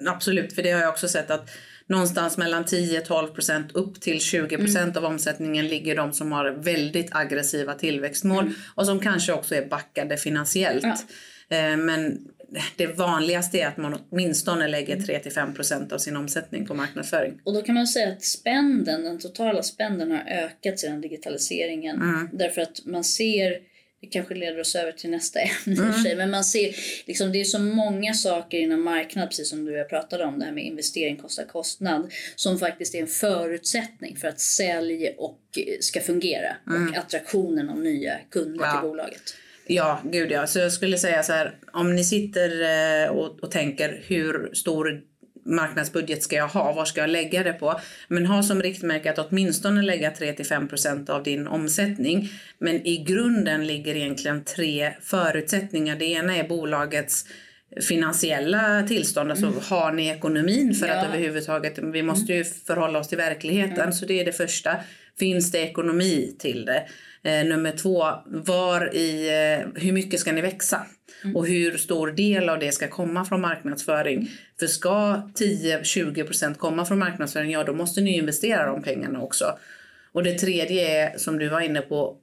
Absolut, 0.06 0.52
för 0.52 0.62
det 0.62 0.70
har 0.70 0.80
jag 0.80 0.90
också 0.90 1.08
sett 1.08 1.30
att 1.30 1.50
någonstans 1.90 2.38
mellan 2.38 2.64
10-12% 2.64 3.64
upp 3.74 4.00
till 4.00 4.20
20 4.20 4.54
mm. 4.54 4.96
av 4.96 5.04
omsättningen 5.04 5.68
ligger 5.68 5.96
de 5.96 6.12
som 6.12 6.32
har 6.32 6.50
väldigt 6.50 7.08
aggressiva 7.14 7.74
tillväxtmål 7.74 8.44
mm. 8.44 8.54
och 8.74 8.86
som 8.86 9.00
kanske 9.00 9.32
också 9.32 9.54
är 9.54 9.66
backade 9.66 10.16
finansiellt. 10.16 10.84
Ja. 11.48 11.56
Eh, 11.56 11.76
men 11.76 12.18
det 12.76 12.86
vanligaste 12.86 13.58
är 13.60 13.66
att 13.66 13.76
man 13.76 13.98
åtminstone 14.10 14.68
lägger 14.68 14.96
3-5% 14.96 15.92
av 15.92 15.98
sin 15.98 16.16
omsättning 16.16 16.66
på 16.66 16.74
marknadsföring. 16.74 17.40
Och 17.44 17.54
då 17.54 17.62
kan 17.62 17.74
man 17.74 17.86
säga 17.86 18.12
att 18.12 18.24
spänden, 18.24 19.02
den 19.02 19.18
totala 19.18 19.62
spänden 19.62 20.10
har 20.10 20.24
ökat 20.28 20.78
sedan 20.78 21.00
digitaliseringen. 21.00 21.96
Mm. 21.96 22.28
Därför 22.32 22.62
att 22.62 22.80
man 22.84 23.04
ser 23.04 23.69
det 24.00 24.06
kanske 24.06 24.34
leder 24.34 24.60
oss 24.60 24.74
över 24.74 24.92
till 24.92 25.10
nästa 25.10 25.40
ämne 25.66 25.82
mm. 25.82 26.02
sig, 26.02 26.16
men 26.16 26.30
man 26.30 26.44
ser 26.44 26.74
liksom, 27.06 27.32
det 27.32 27.40
är 27.40 27.44
så 27.44 27.58
många 27.58 28.14
saker 28.14 28.58
inom 28.58 28.82
marknad, 28.82 29.28
precis 29.28 29.50
som 29.50 29.64
du 29.64 29.72
och 29.72 29.78
jag 29.78 29.88
pratade 29.88 30.24
om, 30.24 30.38
det 30.38 30.44
här 30.44 30.52
med 30.52 30.64
investering 30.64 31.16
kostar 31.16 31.44
kostnad, 31.44 32.12
som 32.36 32.58
faktiskt 32.58 32.94
är 32.94 33.00
en 33.00 33.06
förutsättning 33.06 34.16
för 34.16 34.28
att 34.28 34.40
sälj 34.40 35.14
och 35.18 35.40
ska 35.80 36.00
fungera 36.00 36.56
mm. 36.66 36.88
och 36.88 36.96
attraktionen 36.96 37.68
av 37.68 37.78
nya 37.78 38.18
kunder 38.30 38.64
ja. 38.64 38.72
till 38.72 38.88
bolaget. 38.88 39.34
Ja, 39.66 40.00
gud 40.04 40.30
ja. 40.30 40.46
Så 40.46 40.58
jag 40.58 40.72
skulle 40.72 40.98
säga 40.98 41.22
så 41.22 41.32
här, 41.32 41.54
om 41.72 41.96
ni 41.96 42.04
sitter 42.04 42.50
eh, 42.62 43.10
och, 43.10 43.42
och 43.42 43.50
tänker 43.50 44.02
hur 44.06 44.50
stor 44.54 45.02
marknadsbudget 45.44 46.22
ska 46.22 46.36
jag 46.36 46.48
ha? 46.48 46.72
Var 46.72 46.84
ska 46.84 47.00
jag 47.00 47.10
lägga 47.10 47.42
det 47.42 47.52
på? 47.52 47.80
Men 48.08 48.26
ha 48.26 48.42
som 48.42 48.62
riktmärke 48.62 49.10
att 49.10 49.18
åtminstone 49.18 49.82
lägga 49.82 50.10
3-5 50.10 51.10
av 51.10 51.22
din 51.22 51.46
omsättning. 51.46 52.28
Men 52.58 52.86
i 52.86 53.04
grunden 53.04 53.66
ligger 53.66 53.96
egentligen 53.96 54.44
tre 54.44 54.92
förutsättningar. 55.02 55.96
Det 55.96 56.04
ena 56.04 56.36
är 56.36 56.48
bolagets 56.48 57.24
finansiella 57.80 58.82
tillstånd, 58.88 59.30
alltså 59.30 59.46
mm. 59.46 59.58
har 59.68 59.92
ni 59.92 60.08
ekonomin 60.08 60.74
för 60.74 60.86
ja. 60.86 60.94
att 60.94 61.06
överhuvudtaget, 61.06 61.78
vi 61.78 62.02
måste 62.02 62.32
ju 62.32 62.44
förhålla 62.44 62.98
oss 62.98 63.08
till 63.08 63.18
verkligheten, 63.18 63.80
mm. 63.80 63.92
så 63.92 64.06
det 64.06 64.20
är 64.20 64.24
det 64.24 64.32
första. 64.32 64.76
Finns 65.18 65.52
det 65.52 65.58
ekonomi 65.58 66.36
till 66.38 66.64
det? 66.64 66.86
Eh, 67.22 67.46
nummer 67.46 67.72
två, 67.72 68.04
var 68.26 68.94
i, 68.94 69.28
eh, 69.28 69.82
hur 69.82 69.92
mycket 69.92 70.20
ska 70.20 70.32
ni 70.32 70.40
växa? 70.40 70.86
Mm. 71.24 71.36
Och 71.36 71.46
hur 71.46 71.76
stor 71.76 72.10
del 72.10 72.48
av 72.48 72.58
det 72.58 72.72
ska 72.72 72.88
komma 72.88 73.24
från 73.24 73.40
marknadsföring? 73.40 74.18
Mm. 74.18 74.28
För 74.58 74.66
ska 74.66 75.22
10-20% 75.34 76.54
komma 76.54 76.84
från 76.84 76.98
marknadsföring, 76.98 77.50
ja 77.50 77.64
då 77.64 77.72
måste 77.72 78.00
ni 78.00 78.16
investera 78.16 78.66
de 78.66 78.82
pengarna 78.82 79.20
också. 79.20 79.44
Och 80.12 80.22
det 80.22 80.38
tredje 80.38 81.04
är, 81.04 81.18
som 81.18 81.38
du 81.38 81.48
var 81.48 81.60
inne 81.60 81.80
på, 81.80 82.16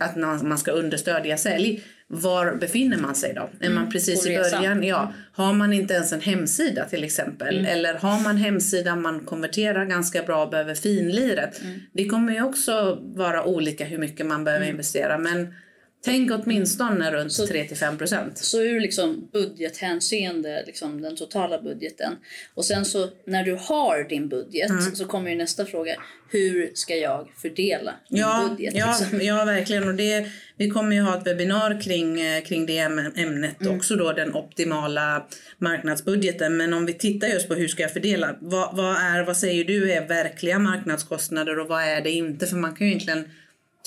att 0.00 0.16
man 0.42 0.58
ska 0.58 0.70
understödja 0.70 1.36
sälj. 1.36 1.84
Var 2.06 2.54
befinner 2.54 2.96
man 2.96 3.14
sig 3.14 3.34
då? 3.34 3.50
Är 3.60 3.68
man 3.68 3.78
mm, 3.78 3.90
precis 3.90 4.26
i 4.26 4.36
början? 4.36 4.82
Ja. 4.82 5.02
Mm. 5.02 5.12
Har 5.32 5.52
man 5.52 5.72
inte 5.72 5.94
ens 5.94 6.12
en 6.12 6.20
hemsida 6.20 6.84
till 6.84 7.04
exempel? 7.04 7.58
Mm. 7.58 7.70
Eller 7.70 7.94
har 7.94 8.22
man 8.22 8.36
hemsida, 8.36 8.96
man 8.96 9.20
konverterar 9.20 9.84
ganska 9.84 10.22
bra 10.22 10.44
och 10.44 10.50
behöver 10.50 10.74
finliret. 10.74 11.62
Mm. 11.62 11.80
Det 11.92 12.04
kommer 12.04 12.32
ju 12.32 12.42
också 12.42 12.98
vara 13.02 13.44
olika 13.44 13.84
hur 13.84 13.98
mycket 13.98 14.26
man 14.26 14.44
behöver 14.44 14.66
investera. 14.66 15.18
Men 15.18 15.54
Tänk 16.04 16.30
åtminstone 16.30 17.10
runt 17.10 17.32
3-5 17.32 17.98
procent. 17.98 18.38
Så 18.38 18.62
ur 18.62 18.80
liksom 18.80 19.28
budgethänseende, 19.32 20.62
liksom 20.66 21.02
den 21.02 21.16
totala 21.16 21.62
budgeten. 21.62 22.16
Och 22.54 22.64
sen 22.64 22.84
så 22.84 23.08
när 23.24 23.44
du 23.44 23.58
har 23.60 24.08
din 24.08 24.28
budget 24.28 24.70
mm. 24.70 24.94
så 24.94 25.04
kommer 25.04 25.30
ju 25.30 25.36
nästa 25.36 25.66
fråga. 25.66 25.94
Hur 26.32 26.70
ska 26.74 26.96
jag 26.96 27.28
fördela 27.42 27.94
min 28.10 28.20
ja, 28.20 28.48
budget? 28.50 28.74
Ja, 28.74 28.96
liksom? 29.00 29.20
ja 29.20 29.44
verkligen. 29.44 29.88
Och 29.88 29.94
det, 29.94 30.26
vi 30.56 30.70
kommer 30.70 30.96
ju 30.96 31.02
ha 31.02 31.18
ett 31.18 31.26
webbinar 31.26 31.80
kring, 31.80 32.20
eh, 32.20 32.42
kring 32.42 32.66
det 32.66 32.78
ämnet 32.78 33.60
mm. 33.60 33.76
också 33.76 33.96
då, 33.96 34.12
den 34.12 34.34
optimala 34.34 35.26
marknadsbudgeten. 35.58 36.56
Men 36.56 36.74
om 36.74 36.86
vi 36.86 36.92
tittar 36.92 37.28
just 37.28 37.48
på 37.48 37.54
hur 37.54 37.68
ska 37.68 37.82
jag 37.82 37.92
fördela? 37.92 38.36
Vad, 38.40 38.76
vad, 38.76 38.96
är, 38.96 39.24
vad 39.24 39.36
säger 39.36 39.64
du 39.64 39.92
är 39.92 40.08
verkliga 40.08 40.58
marknadskostnader 40.58 41.58
och 41.58 41.68
vad 41.68 41.82
är 41.82 42.00
det 42.00 42.10
inte? 42.10 42.46
För 42.46 42.56
man 42.56 42.74
kan 42.74 42.86
ju 42.86 42.92
egentligen 42.92 43.24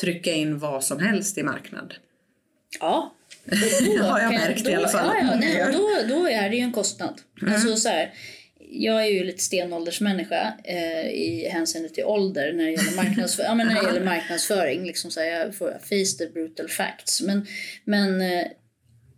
trycka 0.01 0.31
in 0.31 0.59
vad 0.59 0.83
som 0.83 1.00
helst 1.00 1.38
i 1.38 1.43
marknad. 1.43 1.93
Ja. 2.79 3.13
Det 3.45 3.97
har 3.97 4.19
jag 4.19 4.33
märkt 4.33 4.65
då, 4.65 4.71
i 4.71 4.75
alla 4.75 4.88
fall. 4.88 5.15
Ja, 5.21 5.27
ja, 5.31 5.35
nej, 5.39 5.73
då, 5.73 6.15
då 6.15 6.27
är 6.27 6.50
det 6.50 6.55
ju 6.55 6.62
en 6.62 6.71
kostnad. 6.71 7.21
Mm. 7.41 7.53
Alltså, 7.53 7.75
så 7.75 7.89
här, 7.89 8.13
jag 8.75 9.05
är 9.05 9.09
ju 9.09 9.23
lite 9.23 9.43
stenåldersmänniska 9.43 10.53
eh, 10.63 11.07
i 11.07 11.50
hänseende 11.51 11.89
till 11.89 12.03
ålder 12.03 12.53
när 12.53 12.63
det 12.63 12.71
gäller, 12.71 12.95
marknadsför 12.95 13.43
ja, 13.43 13.53
när 13.53 13.65
det 13.65 13.88
gäller 13.88 14.05
marknadsföring. 14.05 14.85
Liksom 14.85 15.12
så 15.12 15.19
här, 15.19 15.27
jag 15.27 15.55
får 15.55 15.71
face 15.71 16.17
the 16.17 16.31
brutal 16.33 16.69
facts. 16.69 17.21
Men, 17.21 17.47
men 17.83 18.21
eh, 18.21 18.47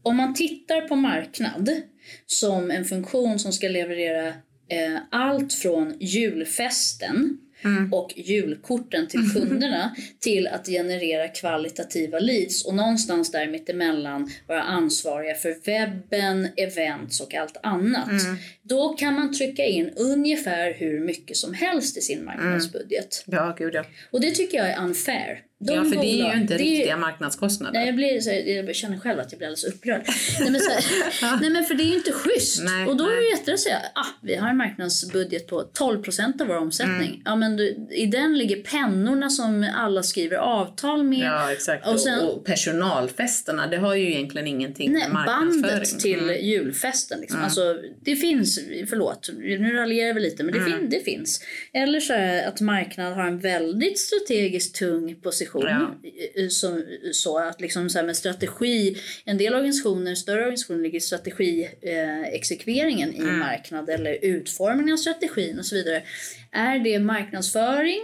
om 0.04 0.16
man 0.16 0.34
tittar 0.34 0.82
på 0.82 0.96
marknad 0.96 1.82
som 2.26 2.72
en 2.72 2.86
funktion 2.86 3.40
som 3.40 3.54
ska 3.54 3.68
leverera 3.68 4.28
eh, 4.70 4.98
allt 5.12 5.54
från 5.54 5.94
julfesten 6.00 7.38
mm. 7.66 7.94
och 7.94 8.14
julkorten 8.16 9.08
till 9.08 9.32
kunderna 9.34 9.96
till 10.20 10.48
att 10.48 10.66
generera 10.66 11.28
kvalitativa 11.28 12.20
leads 12.20 12.66
och 12.66 12.76
någonstans 12.76 13.32
där 13.32 13.48
mittemellan 13.48 14.32
vara 14.48 14.64
ansvariga 14.64 15.36
för 15.36 15.56
webben, 15.66 16.48
events 16.58 17.22
och 17.22 17.34
allt 17.34 17.58
annat. 17.64 18.10
Mm. 18.10 18.36
Då 18.62 18.90
kan 18.90 19.14
man 19.14 19.34
trycka 19.34 19.66
in 19.66 19.90
ungefär 19.96 20.74
hur 20.74 21.00
mycket 21.00 21.38
som 21.38 21.54
helst 21.54 21.98
i 21.98 22.02
sin 22.02 22.26
marknadsbudget. 22.26 23.24
Mm. 23.28 23.40
Ja, 23.40 23.56
gud 23.58 23.74
ja. 23.74 23.86
Och 24.12 24.22
det 24.22 24.32
tycker 24.32 24.58
jag 24.58 24.70
är 24.70 24.84
unfair. 24.84 25.42
De 25.60 25.74
ja, 25.74 25.84
för 25.84 25.96
det 25.96 26.22
är 26.22 26.34
ju 26.34 26.42
inte 26.42 26.58
riktiga 26.58 26.98
marknadskostnader. 26.98 27.80
Nej, 27.80 27.86
jag, 27.86 27.96
blir, 27.96 28.20
så, 28.20 28.32
jag 28.32 28.76
känner 28.76 28.98
själv 28.98 29.20
att 29.20 29.32
jag 29.32 29.40
blir 29.40 29.48
alldeles 29.48 29.64
upprörd. 29.64 30.02
nej, 30.40 30.52
men, 30.52 30.62
här, 30.62 31.42
nej, 31.42 31.50
men 31.50 31.66
för 31.66 31.76
det 31.76 31.84
är 31.84 31.86
ju 31.86 31.96
inte 31.96 32.12
schysst. 32.12 32.64
Nej, 32.64 32.88
och 32.88 32.98
då 32.98 33.04
nej. 33.04 33.14
är 33.14 33.22
det 33.22 33.30
jättebra 33.30 33.54
att 33.54 33.60
säga 33.60 33.82
ah, 33.96 34.06
vi 34.22 34.36
har 34.36 34.50
en 34.50 34.58
marknadsbudget 34.58 35.48
på 35.48 35.70
12% 35.80 36.42
av 36.42 36.48
vår 36.48 36.58
omsättning. 36.58 37.10
Mm. 37.10 37.22
Ja, 37.26 37.36
men 37.36 37.58
du, 37.58 37.88
I 37.92 38.06
den 38.06 38.38
ligger 38.38 38.64
pennorna 38.64 39.30
som 39.30 39.72
alla 39.76 40.04
skriver 40.04 40.38
avtal 40.38 41.04
med. 41.04 41.20
Ja, 41.20 41.52
exakt. 41.52 41.88
Och, 41.88 42.00
sen, 42.00 42.20
och 42.20 42.46
personalfesterna, 42.46 43.68
det 43.68 43.78
har 43.78 43.96
ju 43.96 44.12
egentligen 44.12 44.48
ingenting 44.48 44.92
nej, 44.92 45.02
med 45.02 45.14
marknadsföring. 45.14 45.62
Bandet 45.62 46.00
till 46.00 46.20
mm. 46.20 46.46
julfesten. 46.46 47.20
Liksom. 47.20 47.38
Mm. 47.38 47.46
Alltså, 47.46 47.78
det 48.02 48.16
finns, 48.16 48.60
förlåt, 48.90 49.30
nu 49.38 49.74
raljerar 49.74 50.14
vi 50.14 50.22
lite, 50.22 50.44
men 50.44 50.54
det, 50.54 50.60
mm. 50.60 50.80
fin, 50.80 50.90
det 50.90 51.00
finns. 51.00 51.42
Eller 51.74 52.00
så 52.00 52.14
är 52.14 52.48
att 52.48 52.62
marknad 52.62 53.14
har 53.14 53.24
en 53.24 53.40
väldigt 53.40 54.00
strategiskt 54.00 54.76
tung 54.76 55.16
position 55.16 55.45
organisation. 55.54 56.04
Ja. 56.36 56.50
Så, 56.50 56.82
så, 57.12 57.38
att 57.38 57.62
liksom 57.62 57.90
så 57.90 58.04
med 58.04 58.18
strategi, 58.18 58.98
en 59.26 59.38
del 59.38 59.54
organisationer, 59.54 60.16
större 60.16 60.40
organisationer 60.40 60.80
ligger 60.80 61.00
strategiexekveringen 61.00 63.10
eh, 63.10 63.16
i 63.16 63.20
mm. 63.20 63.40
marknad 63.40 63.90
eller 63.90 64.18
utformningen 64.22 64.94
av 64.94 64.98
strategin 64.98 65.60
och 65.60 65.66
så 65.66 65.76
vidare. 65.76 66.04
Är 66.52 66.80
det 66.80 67.00
marknadsföring 67.00 68.02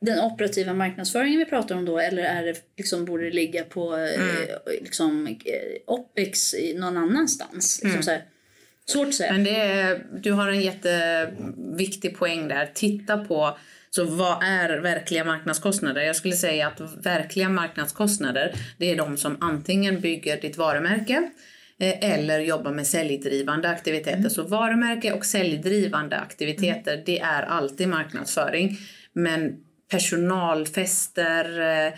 den 0.00 0.20
operativa 0.20 0.74
marknadsföringen 0.74 1.38
vi 1.38 1.44
pratar 1.44 1.76
om 1.76 1.84
då 1.84 1.98
eller 1.98 2.22
är 2.22 2.44
det 2.44 2.54
liksom, 2.76 3.04
borde 3.04 3.24
det 3.24 3.30
ligga 3.30 3.64
på 3.64 3.96
eh, 3.96 4.20
mm. 4.20 4.48
liksom, 4.80 5.26
eh, 5.26 5.34
OPEX 5.86 6.54
någon 6.74 6.96
annanstans? 6.96 7.80
Liksom 7.82 7.90
mm. 7.90 8.02
så 8.02 8.10
här, 8.10 8.24
svårt 8.86 9.08
att 9.08 9.14
säga. 9.14 9.32
Men 9.32 9.44
det 9.44 9.56
är, 9.56 10.06
du 10.20 10.32
har 10.32 10.48
en 10.48 10.60
jätteviktig 10.60 12.16
poäng 12.16 12.48
där. 12.48 12.70
Titta 12.74 13.18
på 13.18 13.56
så 13.90 14.04
vad 14.04 14.42
är 14.42 14.78
verkliga 14.78 15.24
marknadskostnader? 15.24 16.02
Jag 16.02 16.16
skulle 16.16 16.34
säga 16.34 16.66
att 16.66 17.06
verkliga 17.06 17.48
marknadskostnader 17.48 18.54
det 18.78 18.90
är 18.90 18.96
de 18.96 19.16
som 19.16 19.36
antingen 19.40 20.00
bygger 20.00 20.40
ditt 20.40 20.56
varumärke 20.56 21.30
eh, 21.80 22.12
eller 22.14 22.40
jobbar 22.40 22.72
med 22.72 22.86
säljdrivande 22.86 23.68
aktiviteter. 23.68 24.18
Mm. 24.18 24.30
Så 24.30 24.42
varumärke 24.42 25.12
och 25.12 25.26
säljdrivande 25.26 26.18
aktiviteter 26.18 26.92
mm. 26.92 27.04
det 27.06 27.20
är 27.20 27.42
alltid 27.42 27.88
marknadsföring. 27.88 28.78
Men 29.12 29.56
personalfester, 29.90 31.60
eh, 31.60 31.92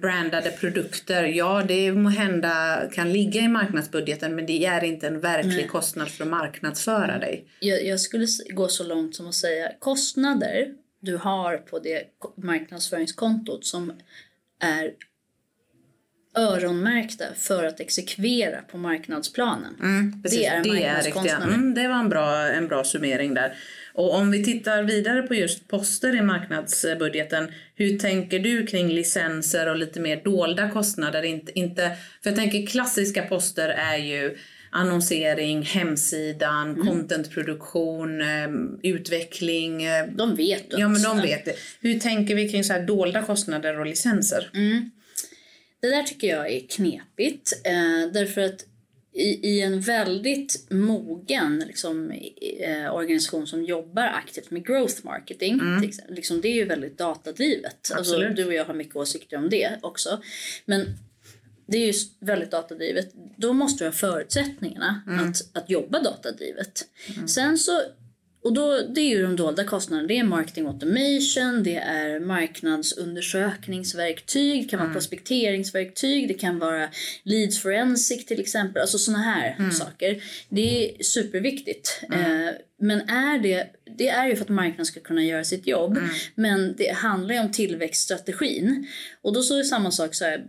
brandade 0.00 0.50
produkter, 0.50 1.24
ja 1.24 1.64
det 1.68 1.92
må 1.92 2.08
hända 2.08 2.82
kan 2.92 3.12
ligga 3.12 3.40
i 3.40 3.48
marknadsbudgeten 3.48 4.34
men 4.34 4.46
det 4.46 4.64
är 4.64 4.84
inte 4.84 5.06
en 5.06 5.20
verklig 5.20 5.56
Nej. 5.56 5.68
kostnad 5.68 6.08
för 6.08 6.24
att 6.24 6.30
marknadsföra 6.30 7.18
dig. 7.18 7.46
Jag, 7.60 7.84
jag, 7.84 8.00
skulle 8.00 8.26
gå 8.50 8.68
så 8.68 8.84
långt 8.84 9.16
som 9.16 9.28
att 9.28 9.34
säga 9.34 9.72
kostnader 9.78 10.74
du 11.00 11.16
har 11.16 11.56
på 11.56 11.78
det 11.78 12.02
marknadsföringskontot 12.36 13.66
som 13.66 13.92
är 14.60 14.92
öronmärkta 16.34 17.24
för 17.34 17.64
att 17.64 17.80
exekvera 17.80 18.62
på 18.62 18.78
marknadsplanen. 18.78 19.76
Mm, 19.80 20.22
det 20.22 20.46
är 20.46 20.56
marknadskostnader. 20.56 21.46
Det, 21.46 21.52
är 21.52 21.54
mm, 21.54 21.74
det 21.74 21.88
var 21.88 21.98
en 21.98 22.08
bra, 22.08 22.36
en 22.36 22.68
bra 22.68 22.84
summering 22.84 23.34
där. 23.34 23.56
Och 23.94 24.14
om 24.14 24.30
vi 24.30 24.44
tittar 24.44 24.82
vidare 24.82 25.22
på 25.22 25.34
just 25.34 25.68
poster 25.68 26.16
i 26.16 26.22
marknadsbudgeten, 26.22 27.52
hur 27.74 27.98
tänker 27.98 28.38
du 28.38 28.66
kring 28.66 28.88
licenser 28.88 29.68
och 29.68 29.76
lite 29.76 30.00
mer 30.00 30.24
dolda 30.24 30.70
kostnader? 30.70 31.22
Inte, 31.22 31.58
inte, 31.58 31.96
för 32.22 32.30
jag 32.30 32.36
tänker 32.36 32.66
klassiska 32.66 33.22
poster 33.22 33.68
är 33.68 33.96
ju 33.96 34.36
annonsering, 34.70 35.62
hemsidan, 35.62 36.70
mm. 36.70 36.86
contentproduktion, 36.86 38.20
eh, 38.20 38.48
utveckling. 38.82 39.82
Eh, 39.82 40.06
de 40.06 40.36
vet 40.36 40.64
Ja, 40.68 40.88
men 40.88 41.02
de 41.02 41.20
vet 41.20 41.44
det. 41.44 41.54
Hur 41.80 41.98
tänker 41.98 42.34
vi 42.34 42.48
kring 42.48 42.64
så 42.64 42.72
här 42.72 42.86
dolda 42.86 43.22
kostnader 43.22 43.80
och 43.80 43.86
licenser? 43.86 44.50
Mm. 44.54 44.90
Det 45.80 45.88
där 45.88 46.02
tycker 46.02 46.26
jag 46.26 46.52
är 46.52 46.60
knepigt. 46.68 47.52
Eh, 47.64 48.12
därför 48.12 48.40
att 48.40 48.64
i, 49.12 49.48
i 49.48 49.60
en 49.60 49.80
väldigt 49.80 50.66
mogen 50.70 51.64
liksom, 51.66 52.10
eh, 52.60 52.94
organisation 52.94 53.46
som 53.46 53.64
jobbar 53.64 54.02
aktivt 54.02 54.50
med 54.50 54.66
growth 54.66 55.04
marketing, 55.04 55.52
mm. 55.52 55.90
liksom, 56.08 56.40
det 56.40 56.48
är 56.48 56.54
ju 56.54 56.64
väldigt 56.64 56.98
datadrivet. 56.98 57.92
Alltså, 57.94 58.18
du 58.18 58.44
och 58.44 58.54
jag 58.54 58.64
har 58.64 58.74
mycket 58.74 58.96
åsikter 58.96 59.36
om 59.36 59.50
det 59.50 59.78
också. 59.82 60.22
Men 60.64 60.98
det 61.66 61.78
är 61.78 61.86
ju 61.86 61.92
väldigt 62.20 62.50
datadrivet. 62.50 63.12
Då 63.36 63.52
måste 63.52 63.84
du 63.84 63.88
ha 63.88 63.92
förutsättningarna 63.92 65.02
mm. 65.06 65.28
att, 65.28 65.56
att 65.56 65.70
jobba 65.70 66.02
datadrivet. 66.02 66.88
Mm. 67.14 67.28
Sen 67.28 67.58
så 67.58 67.82
och 68.42 68.52
då, 68.52 68.80
det 68.94 69.00
är 69.00 69.08
ju 69.08 69.22
de 69.22 69.36
dolda 69.36 69.64
kostnaderna. 69.64 70.08
Det 70.08 70.18
är 70.18 70.24
marketing 70.24 70.66
automation, 70.66 71.62
det 71.62 71.76
är 71.76 72.20
marknadsundersökningsverktyg, 72.20 74.62
det 74.62 74.68
kan 74.68 74.78
vara 74.78 74.86
mm. 74.86 74.94
prospekteringsverktyg, 74.94 76.28
det 76.28 76.34
kan 76.34 76.58
vara 76.58 76.88
leads 77.22 77.62
forensic 77.62 78.26
till 78.26 78.40
exempel. 78.40 78.82
Alltså 78.82 78.98
sådana 78.98 79.22
här 79.22 79.56
mm. 79.58 79.70
saker. 79.70 80.22
Det 80.48 80.84
är 80.84 81.02
superviktigt. 81.02 82.00
Mm. 82.02 82.48
Eh, 82.48 82.54
men 82.78 83.00
är 83.00 83.38
det, 83.38 83.66
det 83.98 84.08
är 84.08 84.26
ju 84.26 84.36
för 84.36 84.44
att 84.44 84.48
marknaden 84.48 84.86
ska 84.86 85.00
kunna 85.00 85.24
göra 85.24 85.44
sitt 85.44 85.66
jobb. 85.66 85.96
Mm. 85.96 86.10
Men 86.34 86.74
det 86.76 86.92
handlar 86.92 87.34
ju 87.34 87.40
om 87.40 87.52
tillväxtstrategin. 87.52 88.86
Och 89.22 89.32
då 89.32 89.42
så 89.42 89.54
är 89.54 89.58
det 89.58 89.64
samma 89.64 89.90
sak 89.90 90.14
så 90.14 90.24
här. 90.24 90.44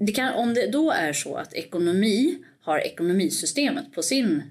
Det 0.00 0.12
kan, 0.12 0.34
om 0.34 0.54
det 0.54 0.66
då 0.66 0.90
är 0.90 1.12
så 1.12 1.34
att 1.34 1.54
ekonomi 1.54 2.38
har 2.62 2.78
ekonomisystemet 2.78 3.92
på 3.92 4.02
sin 4.02 4.42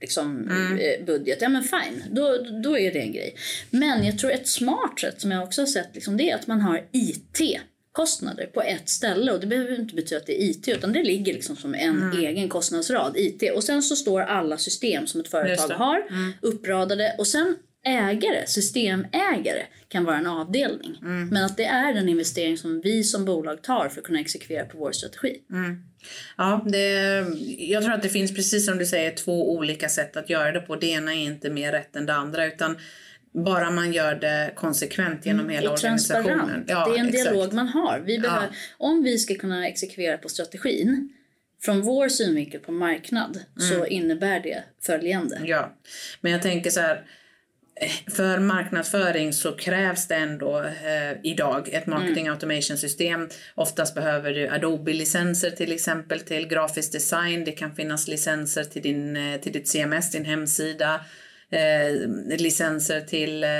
liksom, 0.00 0.48
mm. 0.50 0.78
Eh, 0.78 1.06
budget, 1.06 1.38
ja 1.40 1.48
men 1.48 1.62
fine, 1.62 2.04
då, 2.10 2.46
då 2.62 2.78
är 2.78 2.92
det 2.92 2.98
en 2.98 3.12
grej. 3.12 3.34
Men 3.70 4.06
jag 4.06 4.18
tror 4.18 4.30
ett 4.30 4.48
smart 4.48 5.00
sätt 5.00 5.20
som 5.20 5.30
jag 5.30 5.42
också 5.42 5.62
har 5.62 5.66
sett 5.66 5.94
liksom, 5.94 6.16
det 6.16 6.30
är 6.30 6.34
att 6.34 6.46
man 6.46 6.60
har 6.60 6.88
IT 6.92 7.60
kostnader 7.92 8.46
på 8.46 8.62
ett 8.62 8.88
ställe 8.88 9.32
och 9.32 9.40
det 9.40 9.46
behöver 9.46 9.80
inte 9.80 9.94
betyda 9.94 10.16
att 10.16 10.26
det 10.26 10.42
är 10.42 10.50
IT 10.50 10.68
utan 10.68 10.92
det 10.92 11.02
ligger 11.02 11.32
liksom 11.32 11.56
som 11.56 11.74
en 11.74 12.02
mm. 12.02 12.18
egen 12.18 12.48
kostnadsrad 12.48 13.16
IT 13.16 13.52
och 13.54 13.64
sen 13.64 13.82
så 13.82 13.96
står 13.96 14.20
alla 14.20 14.58
system 14.58 15.06
som 15.06 15.20
ett 15.20 15.28
företag 15.28 15.68
har 15.68 16.06
mm. 16.10 16.32
uppradade 16.40 17.14
och 17.18 17.26
sen 17.26 17.56
ägare, 17.84 18.46
systemägare 18.46 19.66
kan 19.88 20.04
vara 20.04 20.16
en 20.16 20.26
avdelning. 20.26 20.98
Mm. 21.02 21.28
Men 21.28 21.44
att 21.44 21.56
det 21.56 21.64
är 21.64 21.94
den 21.94 22.08
investering 22.08 22.58
som 22.58 22.80
vi 22.80 23.04
som 23.04 23.24
bolag 23.24 23.62
tar 23.62 23.88
för 23.88 24.00
att 24.00 24.06
kunna 24.06 24.20
exekvera 24.20 24.64
på 24.64 24.78
vår 24.78 24.92
strategi. 24.92 25.36
Mm. 25.50 25.82
Ja, 26.36 26.64
det, 26.66 26.90
jag 27.58 27.82
tror 27.82 27.94
att 27.94 28.02
det 28.02 28.08
finns 28.08 28.34
precis 28.34 28.66
som 28.66 28.78
du 28.78 28.86
säger 28.86 29.10
två 29.10 29.52
olika 29.52 29.88
sätt 29.88 30.16
att 30.16 30.30
göra 30.30 30.52
det 30.52 30.60
på. 30.60 30.76
Det 30.76 30.86
ena 30.86 31.14
är 31.14 31.24
inte 31.24 31.50
mer 31.50 31.72
rätt 31.72 31.96
än 31.96 32.06
det 32.06 32.14
andra 32.14 32.46
utan 32.46 32.76
bara 33.32 33.70
man 33.70 33.92
gör 33.92 34.14
det 34.14 34.52
konsekvent 34.54 35.26
genom 35.26 35.40
mm, 35.40 35.54
hela 35.54 35.72
organisationen. 35.72 36.64
Ja, 36.68 36.88
det 36.88 36.96
är 36.96 37.00
en 37.00 37.08
exakt. 37.08 37.30
dialog 37.30 37.52
man 37.52 37.68
har. 37.68 38.00
Vi 38.00 38.18
behöver, 38.18 38.46
ja. 38.46 38.54
Om 38.78 39.02
vi 39.02 39.18
ska 39.18 39.34
kunna 39.34 39.68
exekvera 39.68 40.18
på 40.18 40.28
strategin 40.28 41.12
från 41.62 41.82
vår 41.82 42.08
synvinkel 42.08 42.60
på 42.60 42.72
marknad 42.72 43.40
mm. 43.56 43.68
så 43.70 43.86
innebär 43.86 44.40
det 44.40 44.64
följande. 44.82 45.40
Ja, 45.44 45.76
men 46.20 46.32
jag 46.32 46.42
tänker 46.42 46.70
så 46.70 46.80
här 46.80 47.06
för 48.16 48.38
marknadsföring 48.38 49.32
så 49.32 49.52
krävs 49.52 50.08
det 50.08 50.14
ändå 50.14 50.58
eh, 50.62 51.18
idag 51.22 51.68
ett 51.72 51.86
marketing 51.86 52.26
mm. 52.26 52.32
automation 52.32 52.76
system. 52.76 53.28
Oftast 53.54 53.94
behöver 53.94 54.32
du 54.32 54.48
Adobe-licenser 54.48 55.50
till 55.50 55.72
exempel 55.72 56.20
till 56.20 56.48
grafisk 56.48 56.92
design. 56.92 57.44
Det 57.44 57.52
kan 57.52 57.74
finnas 57.74 58.08
licenser 58.08 58.64
till, 58.64 58.82
din, 58.82 59.16
eh, 59.16 59.40
till 59.40 59.52
ditt 59.52 59.68
CMS, 59.68 60.10
din 60.10 60.24
hemsida 60.24 61.00
eh, 61.50 62.38
licenser 62.38 63.00
till 63.00 63.44
eh, 63.44 63.50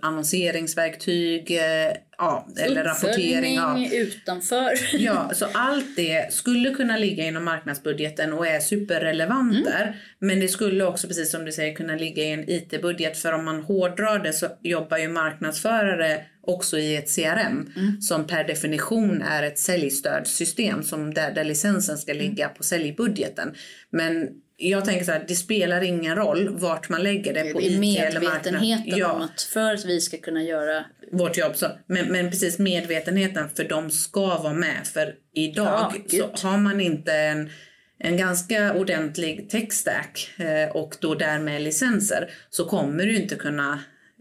annonseringsverktyg, 0.00 1.50
eh, 1.50 1.92
ja, 2.18 2.48
eller 2.56 2.84
rapportering. 2.84 3.54
Ja. 3.54 3.88
utanför. 3.92 4.72
ja, 4.96 5.30
så 5.34 5.46
allt 5.52 5.96
det 5.96 6.32
skulle 6.32 6.70
kunna 6.70 6.96
ligga 6.96 7.24
inom 7.24 7.44
marknadsbudgeten 7.44 8.32
och 8.32 8.46
är 8.46 8.60
superrelevant 8.60 9.52
mm. 9.52 9.64
där. 9.64 9.96
Men 10.18 10.40
det 10.40 10.48
skulle 10.48 10.84
också, 10.84 11.08
precis 11.08 11.30
som 11.30 11.44
du 11.44 11.52
säger, 11.52 11.74
kunna 11.74 11.94
ligga 11.94 12.22
i 12.22 12.32
en 12.32 12.50
IT-budget. 12.50 13.18
För 13.18 13.32
om 13.32 13.44
man 13.44 13.62
hårdrar 13.62 14.18
det 14.18 14.32
så 14.32 14.46
jobbar 14.62 14.98
ju 14.98 15.08
marknadsförare 15.08 16.24
också 16.40 16.78
i 16.78 16.96
ett 16.96 17.14
CRM 17.14 17.72
mm. 17.76 18.00
som 18.00 18.26
per 18.26 18.44
definition 18.44 19.22
är 19.22 19.42
ett 19.42 19.58
säljstödssystem 19.58 20.82
som 20.82 21.14
där, 21.14 21.34
där 21.34 21.44
licensen 21.44 21.98
ska 21.98 22.12
ligga 22.12 22.48
på 22.48 22.62
säljbudgeten. 22.62 23.54
Men 23.90 24.28
jag 24.60 24.84
tänker 24.84 25.04
så 25.04 25.12
här, 25.12 25.24
det 25.28 25.34
spelar 25.34 25.80
ingen 25.80 26.16
roll 26.16 26.48
vart 26.48 26.88
man 26.88 27.02
lägger 27.02 27.34
det, 27.34 27.52
på 27.52 27.62
IT 27.62 27.66
eller 27.66 28.20
marknad. 28.20 28.52
Medvetenheten 28.52 28.98
ja. 28.98 29.12
om 29.12 29.22
att 29.22 29.42
för 29.42 29.74
att 29.74 29.84
vi 29.84 30.00
ska 30.00 30.16
kunna 30.16 30.42
göra 30.42 30.84
vårt 31.12 31.36
jobb 31.36 31.56
så. 31.56 31.66
Men, 31.86 32.06
men 32.12 32.30
precis 32.30 32.58
medvetenheten 32.58 33.48
för 33.48 33.64
de 33.64 33.90
ska 33.90 34.38
vara 34.38 34.54
med. 34.54 34.86
För 34.86 35.14
idag 35.34 36.04
ja, 36.10 36.30
så 36.34 36.48
har 36.48 36.58
man 36.58 36.80
inte 36.80 37.12
en, 37.12 37.50
en 37.98 38.16
ganska 38.16 38.74
ordentlig 38.74 39.50
tech 39.50 39.72
stack 39.72 40.30
eh, 40.36 40.76
och 40.76 40.96
då 41.00 41.14
därmed 41.14 41.62
licenser 41.62 42.30
så 42.50 42.64
kommer 42.64 43.04
du 43.04 43.16
inte 43.16 43.34
kunna 43.34 43.78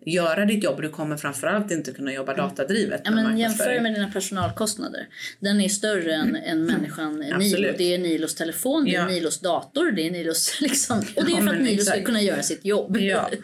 göra 0.08 0.46
ditt 0.46 0.64
jobb. 0.64 0.82
Du 0.82 0.90
kommer 0.90 1.18
framförallt 1.18 1.72
inte 1.72 1.92
kunna 1.92 2.14
jobba 2.14 2.34
mm. 2.34 2.46
datadrivet. 2.46 3.02
Ja, 3.04 3.12
men 3.12 3.38
jämför 3.38 3.82
med 3.82 3.94
dina 3.94 4.12
personalkostnader. 4.12 5.08
Den 5.40 5.62
är 5.62 5.70
större 5.70 6.14
än, 6.14 6.30
mm. 6.30 6.44
än 6.46 6.66
människan 6.66 7.20
Nilo. 7.40 7.74
Det 7.78 7.94
är 7.94 7.98
Nilos 7.98 8.36
telefon, 8.36 8.86
det 8.86 8.96
är 8.96 9.00
ja. 9.00 9.08
Nilos 9.08 9.40
dator, 9.40 9.92
det 9.92 10.08
är 10.08 10.12
Nilos 10.12 10.58
liksom. 10.62 10.98
Och 11.16 11.26
det 11.26 11.32
är 11.32 11.42
för 11.42 11.56
att 11.56 11.62
Nilo 11.62 11.84
ska 11.84 12.02
kunna 12.02 12.22
göra 12.22 12.44
sitt 12.44 12.66
jobb. 12.66 12.98
Ja. 12.98 13.30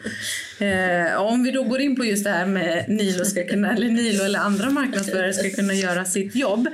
Eh, 0.58 1.22
om 1.22 1.42
vi 1.42 1.50
då 1.50 1.62
går 1.62 1.80
in 1.80 1.96
på 1.96 2.04
just 2.04 2.24
det 2.24 2.30
här 2.30 2.46
med 2.46 2.84
Nilo 2.88 3.24
ska 3.24 3.46
kunna, 3.46 3.72
eller 3.72 3.88
Nilo 3.88 4.24
eller 4.24 4.38
andra 4.38 4.70
marknadsförare 4.70 5.32
ska 5.32 5.50
kunna 5.50 5.74
göra 5.74 6.04
sitt 6.04 6.36
jobb. 6.36 6.68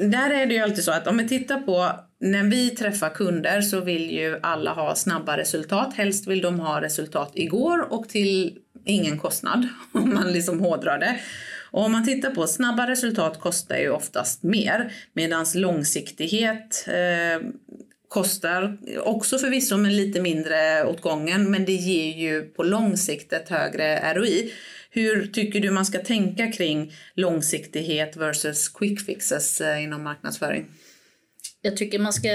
Där 0.00 0.30
är 0.30 0.46
det 0.46 0.54
ju 0.54 0.60
alltid 0.60 0.84
så 0.84 0.92
att 0.92 1.06
om 1.06 1.16
vi 1.16 1.28
tittar 1.28 1.60
på 1.60 1.92
när 2.20 2.42
vi 2.42 2.70
träffar 2.70 3.10
kunder 3.10 3.60
så 3.60 3.80
vill 3.80 4.10
ju 4.10 4.38
alla 4.42 4.72
ha 4.72 4.94
snabba 4.94 5.36
resultat. 5.36 5.94
Helst 5.94 6.26
vill 6.26 6.40
de 6.40 6.60
ha 6.60 6.80
resultat 6.80 7.30
igår 7.34 7.92
och 7.92 8.08
till 8.08 8.58
ingen 8.84 9.18
kostnad 9.18 9.68
om 9.92 10.14
man 10.14 10.32
liksom 10.32 10.60
hårdrar 10.60 10.98
det. 10.98 11.20
Och 11.70 11.84
om 11.84 11.92
man 11.92 12.04
tittar 12.04 12.30
på 12.30 12.46
snabba 12.46 12.86
resultat 12.86 13.40
kostar 13.40 13.76
ju 13.76 13.90
oftast 13.90 14.42
mer 14.42 14.92
medan 15.12 15.46
långsiktighet 15.54 16.88
eh, 16.88 17.48
kostar 18.08 18.78
också 18.98 19.38
förvisso 19.38 19.76
men 19.76 19.96
lite 19.96 20.20
mindre 20.20 20.84
åt 20.84 21.00
gången 21.00 21.50
men 21.50 21.64
det 21.64 21.72
ger 21.72 22.18
ju 22.18 22.42
på 22.42 22.62
lång 22.62 22.96
sikt 22.96 23.32
ett 23.32 23.48
högre 23.48 24.14
ROI. 24.14 24.52
Hur 24.90 25.26
tycker 25.26 25.60
du 25.60 25.70
man 25.70 25.86
ska 25.86 25.98
tänka 25.98 26.52
kring 26.52 26.92
långsiktighet 27.14 28.16
versus 28.16 28.68
quick 28.68 29.06
fixes 29.06 29.60
eh, 29.60 29.82
inom 29.82 30.02
marknadsföring? 30.02 30.66
Jag 31.62 31.76
tycker 31.76 31.98
man 31.98 32.12
ska 32.12 32.28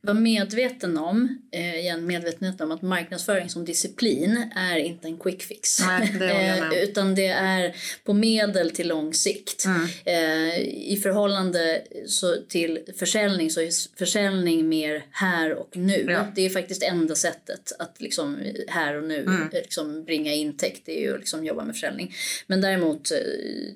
vara 0.00 0.20
medveten 0.20 0.98
om, 0.98 1.38
eh, 1.52 1.78
igen 1.78 2.06
medvetenhet 2.06 2.60
om 2.60 2.70
att 2.70 2.82
marknadsföring 2.82 3.48
som 3.48 3.64
disciplin 3.64 4.50
är 4.56 4.76
inte 4.76 5.08
en 5.08 5.18
quick 5.18 5.42
fix. 5.42 5.80
Nej, 5.80 6.14
det 6.18 6.30
eh, 6.30 6.82
utan 6.82 7.14
det 7.14 7.26
är 7.26 7.76
på 8.04 8.12
medel 8.12 8.70
till 8.70 8.88
lång 8.88 9.14
sikt. 9.14 9.64
Mm. 9.64 9.88
Eh, 10.04 10.58
I 10.92 11.00
förhållande 11.02 11.82
så 12.06 12.36
till 12.48 12.80
försäljning 12.96 13.50
så 13.50 13.60
är 13.60 13.98
försäljning 13.98 14.68
mer 14.68 15.04
här 15.10 15.54
och 15.54 15.76
nu. 15.76 16.06
Ja. 16.08 16.26
Det 16.34 16.42
är 16.42 16.50
faktiskt 16.50 16.82
enda 16.82 17.14
sättet 17.14 17.72
att 17.78 18.00
liksom 18.00 18.38
här 18.68 18.94
och 18.94 19.04
nu 19.04 19.20
mm. 19.22 19.48
liksom 19.52 20.04
bringa 20.04 20.32
intäkt. 20.32 20.82
Det 20.84 20.98
är 20.98 21.02
ju 21.02 21.14
att 21.14 21.20
liksom 21.20 21.44
jobba 21.44 21.64
med 21.64 21.74
försäljning. 21.74 22.14
Men 22.46 22.60
däremot 22.60 23.10
eh, 23.10 23.18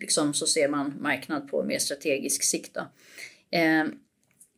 liksom 0.00 0.34
så 0.34 0.46
ser 0.46 0.68
man 0.68 0.94
marknad 1.00 1.50
på 1.50 1.62
mer 1.62 1.78
strategisk 1.78 2.42
sikt. 2.42 2.74
Då. 2.74 2.80
Eh, 3.58 3.84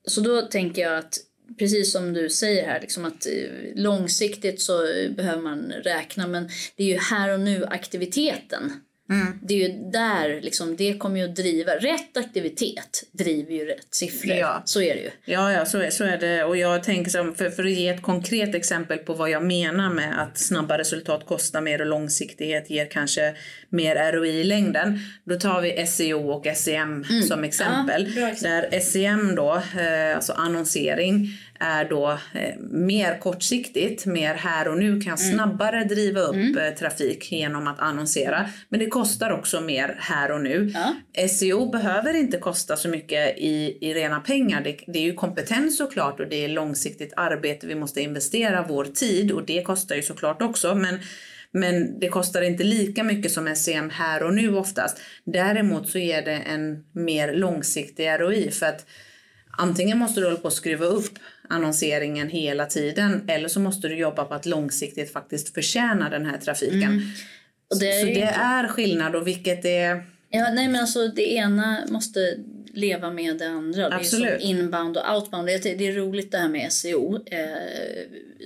så 0.07 0.21
då 0.21 0.43
tänker 0.43 0.83
jag 0.83 0.99
att 0.99 1.19
precis 1.59 1.93
som 1.93 2.13
du 2.13 2.31
säger 2.31 2.67
här, 2.67 2.81
liksom 2.81 3.05
att 3.05 3.27
eh, 3.27 3.33
långsiktigt 3.75 4.61
så 4.61 4.83
behöver 5.17 5.43
man 5.43 5.73
räkna 5.73 6.27
men 6.27 6.49
det 6.77 6.83
är 6.83 6.89
ju 6.89 6.99
här 6.99 7.35
och 7.35 7.41
nu 7.41 7.65
aktiviteten. 7.65 8.73
Mm. 9.11 9.39
Det 9.43 9.55
är 9.55 9.69
ju 9.69 9.91
där, 9.91 10.41
liksom, 10.41 10.77
det 10.77 10.99
kommer 10.99 11.21
ju 11.21 11.25
att 11.25 11.37
driva, 11.37 11.73
rätt 11.73 12.17
aktivitet 12.17 13.05
driver 13.13 13.53
ju 13.53 13.65
rätt 13.65 13.95
siffror. 13.95 14.35
Ja. 14.35 14.63
Så 14.65 14.83
är 14.83 14.95
det 14.95 15.01
ju. 15.01 15.11
Ja, 15.25 15.53
ja 15.53 15.67
så, 15.67 15.79
är, 15.79 15.91
så 15.91 16.05
är 16.05 16.19
det. 16.19 16.45
Och 16.45 16.57
jag 16.57 16.83
tänker 16.83 17.11
som, 17.11 17.35
för, 17.35 17.51
för 17.51 17.65
att 17.65 17.71
ge 17.71 17.89
ett 17.89 18.03
konkret 18.03 18.55
exempel 18.55 18.99
på 18.99 19.15
vad 19.15 19.31
jag 19.31 19.45
menar 19.45 19.91
med 19.91 20.23
att 20.23 20.39
snabba 20.39 20.79
resultat 20.79 21.27
kostar 21.27 21.61
mer 21.61 21.81
och 21.81 21.87
långsiktighet 21.87 22.71
ger 22.71 22.87
kanske 22.87 23.35
mer 23.69 24.13
ROI 24.13 24.41
i 24.41 24.45
längden. 24.45 25.01
Då 25.25 25.39
tar 25.39 25.61
vi 25.61 25.87
SEO 25.87 26.31
och 26.31 26.47
SEM 26.57 27.05
mm. 27.11 27.23
som 27.23 27.45
exempel. 27.45 28.13
Ja, 28.17 28.31
där 28.43 28.81
SEM 28.81 29.35
då, 29.35 29.55
eh, 29.55 30.17
alltså 30.17 30.33
annonsering, 30.33 31.29
är 31.61 31.85
då 31.85 32.19
eh, 32.35 32.57
mer 32.71 33.19
kortsiktigt, 33.19 34.07
mer 34.07 34.35
här 34.35 34.69
och 34.69 34.79
nu, 34.79 35.01
kan 35.01 35.15
mm. 35.15 35.35
snabbare 35.37 35.85
driva 35.85 36.21
upp 36.21 36.35
mm. 36.35 36.59
Eh, 36.59 36.75
trafik 36.75 37.33
genom 37.33 37.67
att 37.67 37.81
annonsera. 37.81 38.51
Men 38.69 38.81
det 38.81 38.87
kostar 38.87 39.31
också 39.31 39.61
mer 39.61 39.97
här 39.99 40.31
och 40.31 40.41
nu. 40.41 40.73
Ja. 40.75 41.29
SEO 41.29 41.71
behöver 41.71 42.15
inte 42.15 42.39
kosta 42.39 42.77
så 42.77 42.89
mycket 42.89 43.39
i, 43.39 43.79
i 43.81 43.95
rena 43.95 44.21
pengar. 44.21 44.61
Det, 44.61 44.79
det 44.87 44.99
är 44.99 45.03
ju 45.03 45.15
kompetens 45.15 45.77
såklart 45.77 46.21
och 46.21 46.29
det 46.29 46.45
är 46.45 46.49
långsiktigt 46.49 47.13
arbete. 47.17 47.67
Vi 47.67 47.75
måste 47.75 48.01
investera 48.01 48.65
vår 48.69 48.85
tid 48.85 49.33
och 49.33 49.47
det 49.47 49.63
kostar 49.63 49.95
ju 49.95 50.03
såklart 50.03 50.43
också. 50.43 50.75
Men 50.75 50.99
men 51.57 52.01
det 52.01 52.09
kostar 52.09 52.43
inte 52.43 52.65
lika 52.65 53.05
mycket 53.05 53.33
som 53.33 53.57
SEM 53.57 53.91
här 53.91 54.23
och 54.23 54.35
nu 54.35 54.57
oftast. 54.57 55.01
Däremot 55.25 55.89
så 55.89 55.99
ger 55.99 56.23
det 56.23 56.33
en 56.33 56.85
mer 56.93 57.35
långsiktig 57.35 58.09
ROI 58.09 58.51
för 58.51 58.67
att 58.67 58.87
antingen 59.59 59.99
måste 59.99 60.21
du 60.21 60.27
hålla 60.27 60.39
på 60.39 60.49
att 60.49 60.55
skruva 60.55 60.87
upp 60.87 61.19
annonseringen 61.49 62.29
hela 62.29 62.67
tiden 62.67 63.25
eller 63.29 63.49
så 63.49 63.61
måste 63.61 63.89
du 63.89 63.97
jobba 63.97 64.25
på 64.25 64.35
att 64.35 64.47
långsiktigt 64.47 65.13
faktiskt 65.13 65.55
förtjäna 65.55 66.11
den 66.11 66.27
här 66.27 66.39
trafiken. 66.39 66.83
Mm. 66.83 67.03
Det 67.81 68.01
så 68.01 68.07
det 68.07 68.23
är 68.23 68.69
skillnad 68.69 69.17
och 69.17 69.27
vilket 69.27 69.65
är... 69.65 70.05
Ja, 70.31 70.51
nej 70.53 70.69
men 70.69 70.81
alltså 70.81 71.09
det 71.09 71.33
ena 71.33 71.79
måste 71.89 72.37
leva 72.75 73.11
med 73.11 73.39
det 73.39 73.49
andra. 73.49 73.95
Absolut. 73.95 74.29
Det 74.29 74.35
är 74.35 74.39
som 74.39 74.49
inbound 74.49 74.97
och 74.97 75.15
outbound. 75.15 75.47
Det 75.47 75.67
är 75.67 75.93
roligt 75.93 76.33
det 76.33 76.39
här 76.39 76.49
med 76.49 76.73
SEO. 76.73 77.21
Eh, 77.27 77.39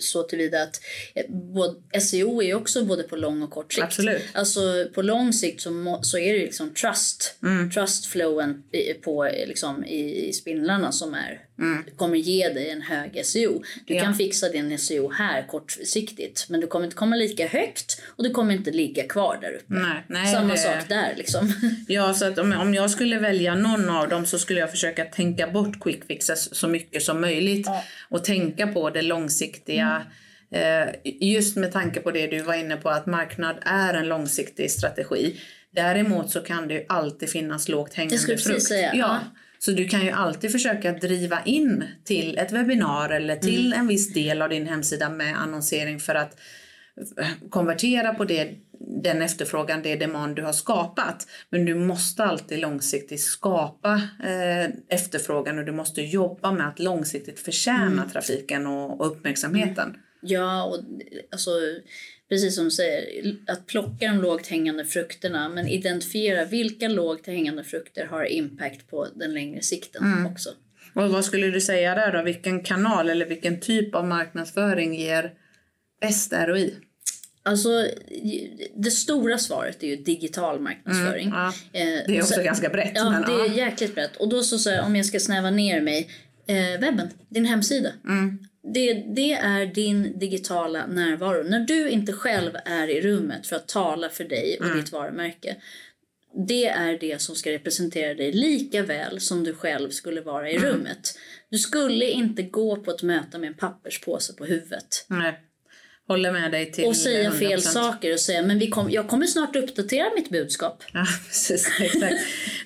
så 0.01 0.23
tillvida 0.23 0.63
att 0.63 0.81
eh, 1.15 1.25
både, 1.31 2.01
SEO 2.01 2.43
är 2.43 2.55
också 2.55 2.85
både 2.85 3.03
på 3.03 3.17
lång 3.17 3.43
och 3.43 3.51
kort 3.51 3.73
sikt. 3.73 3.85
Absolut. 3.85 4.23
Alltså 4.33 4.61
på 4.95 5.03
lång 5.03 5.33
sikt 5.33 5.61
så, 5.61 5.99
så 6.03 6.19
är 6.19 6.33
det 6.33 6.39
liksom 6.39 6.75
trust. 6.75 7.35
Mm. 7.43 7.71
Trust 7.71 8.07
flowen 8.07 8.63
i, 8.73 8.95
på, 8.95 9.31
liksom, 9.47 9.85
i, 9.85 10.29
i 10.29 10.33
spindlarna 10.33 10.93
som 10.93 11.15
är, 11.15 11.41
mm. 11.59 11.85
kommer 11.97 12.17
ge 12.17 12.49
dig 12.49 12.71
en 12.71 12.83
hög 12.83 13.27
SEO. 13.27 13.63
Du 13.87 13.95
ja. 13.95 14.03
kan 14.03 14.15
fixa 14.15 14.49
din 14.49 14.79
SEO 14.79 15.11
här 15.11 15.47
kortsiktigt 15.47 16.47
men 16.49 16.61
du 16.61 16.67
kommer 16.67 16.85
inte 16.85 16.97
komma 16.97 17.17
lika 17.17 17.47
högt 17.47 18.03
och 18.07 18.25
du 18.25 18.31
kommer 18.31 18.55
inte 18.55 18.71
ligga 18.71 19.09
kvar 19.09 19.39
där 19.41 19.53
uppe. 19.53 19.65
Nej, 19.75 20.05
nej, 20.09 20.33
Samma 20.35 20.53
det... 20.53 20.59
sak 20.59 20.89
där 20.89 21.15
liksom. 21.17 21.53
Ja, 21.89 22.15
så 22.15 22.25
att 22.25 22.39
om, 22.39 22.53
om 22.53 22.75
jag 22.75 22.91
skulle 22.91 23.19
välja 23.19 23.55
någon 23.55 23.91
av 23.91 24.09
dem 24.09 24.18
så 24.27 24.39
skulle 24.39 24.61
jag 24.61 24.71
försöka 24.71 25.05
tänka 25.05 25.47
bort 25.47 25.81
quick 25.81 26.05
fixes 26.05 26.55
så 26.55 26.69
mycket 26.69 27.03
som 27.03 27.21
möjligt 27.21 27.67
ja. 27.67 27.83
och 28.11 28.25
tänka 28.25 28.67
på 28.67 28.91
det 28.91 29.03
långsiktiga 29.03 30.07
mm. 30.51 30.95
just 31.21 31.57
med 31.57 31.73
tanke 31.73 32.01
på 32.01 32.11
det 32.11 32.27
du 32.27 32.43
var 32.43 32.55
inne 32.55 32.77
på 32.77 32.89
att 32.89 33.07
marknad 33.07 33.57
är 33.63 33.95
en 33.95 34.09
långsiktig 34.09 34.71
strategi. 34.71 35.41
Däremot 35.71 36.31
så 36.31 36.41
kan 36.41 36.69
det 36.69 36.75
ju 36.75 36.85
alltid 36.89 37.31
finnas 37.31 37.69
lågt 37.69 37.95
hängande 37.95 38.19
frukt. 38.19 38.49
Jag 38.49 38.63
säga. 38.63 38.95
Ja. 38.95 39.21
Så 39.59 39.71
du 39.71 39.89
kan 39.89 40.05
ju 40.05 40.11
alltid 40.11 40.53
försöka 40.53 40.93
driva 40.93 41.43
in 41.45 41.85
till 42.05 42.39
ett 42.39 42.53
webbinar 42.53 43.11
eller 43.11 43.37
till 43.37 43.67
mm. 43.67 43.81
en 43.81 43.87
viss 43.87 44.13
del 44.13 44.43
av 44.43 44.49
din 44.49 44.67
hemsida 44.67 45.09
med 45.09 45.41
annonsering 45.41 46.01
för 46.01 46.15
att 46.15 46.41
konvertera 47.51 48.15
på 48.15 48.25
det, 48.25 48.51
den 48.89 49.23
efterfrågan, 49.23 49.83
det 49.83 49.97
demand 49.97 50.37
du 50.37 50.43
har 50.43 50.53
skapat. 50.53 51.27
Men 51.51 51.65
du 51.65 51.75
måste 51.75 52.25
alltid 52.25 52.59
långsiktigt 52.59 53.21
skapa 53.21 53.95
eh, 54.25 54.71
efterfrågan 54.89 55.59
och 55.59 55.65
du 55.65 55.73
måste 55.73 56.03
jobba 56.03 56.53
med 56.53 56.69
att 56.69 56.79
långsiktigt 56.79 57.41
förtjäna 57.41 57.87
mm. 57.87 58.11
trafiken 58.11 58.67
och, 58.67 59.01
och 59.01 59.07
uppmärksamheten. 59.07 59.89
Mm. 59.89 60.01
Ja, 60.21 60.65
och 60.65 60.79
alltså 61.31 61.51
precis 62.29 62.55
som 62.55 62.65
du 62.65 62.71
säger, 62.71 63.37
att 63.47 63.67
plocka 63.67 64.07
de 64.07 64.21
lågt 64.21 64.47
hängande 64.47 64.85
frukterna 64.85 65.49
men 65.49 65.69
identifiera 65.69 66.45
vilka 66.45 66.89
lågt 66.89 67.27
hängande 67.27 67.65
frukter 67.65 68.07
har 68.07 68.25
impact 68.25 68.91
på 68.91 69.07
den 69.15 69.35
längre 69.35 69.63
sikten 69.63 70.05
mm. 70.05 70.27
också. 70.27 70.51
Och 70.95 71.11
vad 71.11 71.25
skulle 71.25 71.47
du 71.47 71.61
säga 71.61 71.95
där 71.95 72.13
då? 72.13 72.23
Vilken 72.23 72.63
kanal 72.63 73.11
eller 73.11 73.27
vilken 73.27 73.61
typ 73.61 73.95
av 73.95 74.07
marknadsföring 74.07 74.95
ger 74.95 75.33
bäst 76.01 76.33
ROI? 76.33 76.75
Alltså, 77.49 77.87
det 78.75 78.91
stora 78.91 79.39
svaret 79.39 79.83
är 79.83 79.87
ju 79.87 79.97
digital 79.97 80.61
marknadsföring. 80.61 81.29
Mm, 81.29 81.39
ja. 81.39 81.49
Eh, 81.73 81.87
det 82.07 82.17
är 82.17 82.23
också 82.23 82.35
så, 82.35 82.43
ganska 82.43 82.69
brett. 82.69 82.93
Ja, 82.95 83.11
men, 83.11 83.23
det 83.23 83.45
är 83.45 83.57
jäkligt 83.57 83.95
brett. 83.95 84.17
Och 84.17 84.29
då 84.29 84.43
så, 84.43 84.59
så 84.59 84.83
om 84.83 84.97
jag 84.97 85.07
ska 85.07 85.21
snäva 85.21 85.51
ner 85.51 85.81
mig, 85.81 86.11
eh, 86.47 86.81
webben, 86.81 87.09
din 87.29 87.45
hemsida. 87.45 87.93
Mm. 88.09 88.39
Det, 88.75 88.93
det 88.95 89.33
är 89.33 89.67
din 89.67 90.19
digitala 90.19 90.87
närvaro. 90.87 91.43
När 91.43 91.61
du 91.61 91.89
inte 91.89 92.13
själv 92.13 92.51
är 92.65 92.89
i 92.89 93.01
rummet 93.01 93.47
för 93.47 93.57
att 93.57 93.69
tala 93.69 94.09
för 94.09 94.25
dig 94.25 94.57
och 94.61 94.67
mm. 94.67 94.79
ditt 94.79 94.93
varumärke. 94.93 95.57
Det 96.49 96.69
är 96.69 96.99
det 96.99 97.21
som 97.21 97.35
ska 97.35 97.51
representera 97.51 98.15
dig 98.15 98.33
lika 98.33 98.83
väl 98.83 99.21
som 99.21 99.45
du 99.45 99.55
själv 99.55 99.91
skulle 99.91 100.21
vara 100.21 100.51
i 100.51 100.57
mm. 100.57 100.69
rummet. 100.69 101.19
Du 101.51 101.59
skulle 101.59 102.11
inte 102.11 102.43
gå 102.43 102.77
på 102.77 102.91
ett 102.91 103.03
möte 103.03 103.39
med 103.39 103.49
en 103.49 103.55
papperspåse 103.55 104.33
på 104.33 104.45
huvudet. 104.45 105.07
Nej. 105.09 105.41
Håller 106.09 106.33
med 106.33 106.51
dig 106.51 106.73
till 106.73 106.85
Och 106.85 106.97
säga 106.97 107.31
100%. 107.31 107.39
fel 107.39 107.63
saker 107.63 108.13
och 108.13 108.21
säga 108.21 108.43
men 108.43 108.59
vi 108.59 108.69
kom, 108.69 108.91
jag 108.91 109.09
kommer 109.09 109.27
snart 109.27 109.57
uppdatera 109.57 110.11
mitt 110.17 110.31
budskap. 110.31 110.85
Ja, 110.93 111.07
precis. 111.27 111.81
Exakt. 111.81 112.15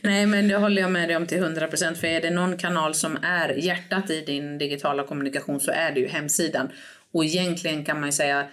Nej, 0.01 0.27
men 0.27 0.49
det 0.49 0.57
håller 0.57 0.83
jag 0.83 0.91
med 0.91 1.09
dig 1.09 1.17
om 1.17 1.27
till 1.27 1.39
100% 1.39 1.95
för 1.95 2.07
är 2.07 2.21
det 2.21 2.31
någon 2.31 2.57
kanal 2.57 2.95
som 2.95 3.19
är 3.23 3.49
hjärtat 3.49 4.11
i 4.11 4.21
din 4.21 4.59
digitala 4.59 5.05
kommunikation 5.05 5.61
så 5.61 5.71
är 5.71 5.93
det 5.93 6.01
ju 6.01 6.09
hemsidan. 6.09 6.69
Och 7.13 7.25
egentligen 7.25 7.85
kan 7.85 8.01
man 8.01 8.09
ju 8.09 8.13
säga 8.13 8.47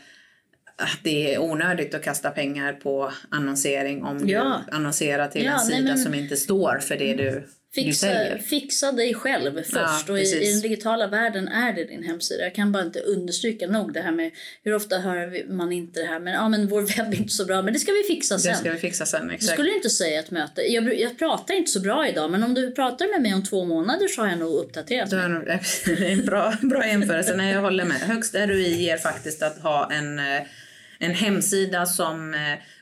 att 0.76 1.00
det 1.04 1.34
är 1.34 1.42
onödigt 1.42 1.94
att 1.94 2.04
kasta 2.04 2.32
pengar 2.32 2.74
på 2.74 3.12
annonsering 3.30 4.04
om 4.04 4.30
ja. 4.30 4.62
du 4.68 4.76
annonserar 4.76 5.28
till 5.28 5.46
ja, 5.46 5.54
en 5.54 5.60
sida 5.60 5.78
nej, 5.78 5.88
men... 5.88 5.98
som 5.98 6.14
inte 6.14 6.38
står 6.38 6.80
för 6.80 6.96
det 6.96 7.14
du 7.14 7.48
Fixa, 7.76 8.38
fixa 8.38 8.92
dig 8.92 9.14
själv 9.14 9.64
först. 9.64 9.74
Ja, 9.74 10.04
och 10.10 10.20
i, 10.20 10.22
i, 10.22 10.52
den 10.52 10.62
digitala 10.62 11.08
världen 11.08 11.48
är 11.48 11.74
det 11.74 11.84
din 11.84 12.04
hemsida. 12.04 12.44
Jag 12.44 12.56
kan 12.56 12.72
bara 12.72 12.84
inte 12.84 13.00
understryka 13.00 13.68
nog 13.68 13.94
det 13.94 14.02
här 14.02 14.12
med 14.12 14.32
hur 14.64 14.74
ofta 14.74 14.98
hör 14.98 15.52
man 15.54 15.72
inte 15.72 16.00
det 16.00 16.06
här 16.06 16.20
men 16.20 16.34
ja 16.34 16.50
men 16.50 16.68
vår 16.68 16.82
webb 16.82 17.14
är 17.14 17.18
inte 17.18 17.34
så 17.34 17.46
bra 17.46 17.62
men 17.62 17.74
det 17.74 17.80
ska 17.80 17.92
vi 17.92 18.04
fixa 18.04 18.40
sen. 18.40 18.52
Det 18.52 18.58
ska 18.58 18.72
vi 18.72 18.78
fixa 18.78 19.06
sen, 19.06 19.30
exakt. 19.30 19.42
Du 19.42 19.48
skulle 19.48 19.76
inte 19.76 19.90
säga 19.90 20.20
ett 20.20 20.32
möte. 20.32 20.62
Jag, 20.62 21.00
jag 21.00 21.18
pratar 21.18 21.54
inte 21.54 21.72
så 21.72 21.80
bra 21.80 22.08
idag 22.08 22.32
men 22.32 22.44
om 22.44 22.54
du 22.54 22.72
pratar 22.72 23.14
med 23.14 23.22
mig 23.22 23.34
om 23.34 23.44
två 23.44 23.66
månader 23.66 24.08
så 24.08 24.22
har 24.22 24.30
jag 24.30 24.40
nog 24.40 24.54
uppdaterat 24.54 25.12
mig. 25.12 25.30
Nog, 25.30 25.46
det 25.86 26.08
är 26.08 26.12
en 26.12 26.26
bra, 26.26 26.54
bra 26.62 26.88
jämförelse. 26.88 27.36
Nej, 27.36 27.54
jag 27.54 27.62
håller 27.62 27.86
med. 27.86 27.98
Högst 27.98 28.36
ROI 28.36 28.84
ger 28.84 28.98
faktiskt 28.98 29.44
att 29.44 29.60
ha 29.60 29.92
en, 29.92 30.20
eh, 30.20 30.42
en 31.00 31.12
hemsida 31.12 31.86
som 31.86 32.34
eh, 32.34 32.40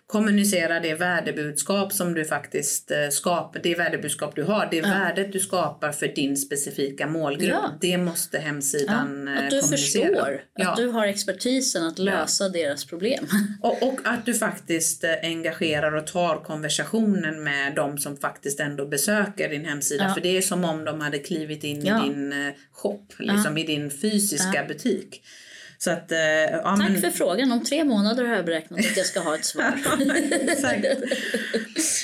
kommunicera 0.08 0.80
det 0.80 0.94
värdebudskap 0.94 1.94
som 1.94 2.14
du 2.14 2.26
faktiskt 2.26 2.92
eh, 2.92 3.10
skapar, 3.12 3.60
det 3.64 3.76
värdebudskap 3.76 4.36
du 4.36 4.44
har, 4.44 4.68
det 4.72 4.78
ja. 4.78 4.88
värdet 4.88 5.32
du 5.32 5.40
skapar 5.40 5.92
för 5.92 6.08
din 6.08 6.38
specifika 6.38 7.08
målgrupp. 7.08 7.50
Ja. 7.50 7.72
Det 7.82 7.98
måste 7.98 8.40
hemsidan 8.40 9.30
ja. 9.36 9.44
Att 9.44 9.50
du 9.50 9.60
eh, 9.60 9.66
förstår, 9.66 10.42
att 10.60 10.76
du 10.76 10.88
har 10.88 11.08
expertisen 11.08 11.88
att 11.88 12.00
lösa 12.00 12.50
deras 12.50 12.86
problem. 12.86 13.28
Och, 13.62 13.84
och, 13.84 14.00
att 14.04 14.26
du 14.26 14.34
faktiskt 14.34 15.04
eh, 15.04 15.12
engagerar 15.24 15.92
och 15.92 16.08
tar 16.08 16.44
konversationen 16.44 17.44
med 17.44 17.76
de 17.76 17.98
som 17.98 18.18
faktiskt 18.18 18.60
ändå 18.60 18.86
besöker 18.86 19.50
din 19.50 19.66
hemsida. 19.66 20.14
För 20.14 20.22
det 20.22 20.38
är 20.38 20.42
som 20.42 20.66
om 20.66 20.86
de 20.86 21.02
hade 21.02 21.20
klivit 21.20 21.64
in 21.64 21.78
i 21.78 21.92
din 22.04 22.54
shop, 22.72 23.06
liksom 23.20 23.58
i 23.58 23.64
din 23.64 23.92
fysiska 23.92 24.66
butik. 24.68 25.22
Så 25.78 25.92
att, 25.92 26.12
eh, 26.12 26.20
ja, 26.20 26.78
Tack 26.80 26.90
men... 26.90 27.02
för 27.02 27.10
frågan. 27.10 27.52
Om 27.52 27.64
tre 27.64 27.84
månader 27.84 28.26
har 28.26 28.36
jag 28.36 28.46
beräknat 28.46 28.80
att 28.80 28.98
jag 28.98 29.06
ska 29.06 29.20
ha 29.20 29.36
ett 29.36 29.46
svar. 29.46 29.64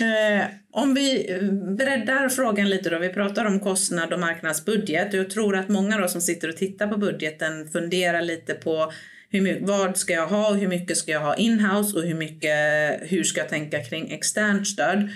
eh, 0.01 0.45
om 0.71 0.93
vi 0.93 1.37
breddar 1.77 2.29
frågan 2.29 2.69
lite 2.69 2.89
då. 2.89 2.99
Vi 2.99 3.09
pratar 3.09 3.45
om 3.45 3.59
kostnad 3.59 4.13
och 4.13 4.19
marknadsbudget. 4.19 5.13
Jag 5.13 5.29
tror 5.29 5.55
att 5.55 5.69
många 5.69 5.97
då 5.97 6.07
som 6.07 6.21
sitter 6.21 6.49
och 6.49 6.57
tittar 6.57 6.87
på 6.87 6.97
budgeten 6.97 7.67
funderar 7.67 8.21
lite 8.21 8.53
på 8.53 8.91
hur 9.29 9.41
mycket, 9.41 9.67
vad 9.67 9.97
ska 9.97 10.13
jag 10.13 10.27
ha 10.27 10.49
och 10.49 10.57
hur 10.57 10.67
mycket 10.67 10.97
ska 10.97 11.11
jag 11.11 11.19
ha 11.19 11.35
inhouse 11.35 11.97
och 11.97 12.03
hur, 12.03 12.15
mycket, 12.15 12.57
hur 13.01 13.23
ska 13.23 13.39
jag 13.39 13.49
tänka 13.49 13.83
kring 13.83 14.11
externt 14.11 14.67
stöd. 14.67 15.09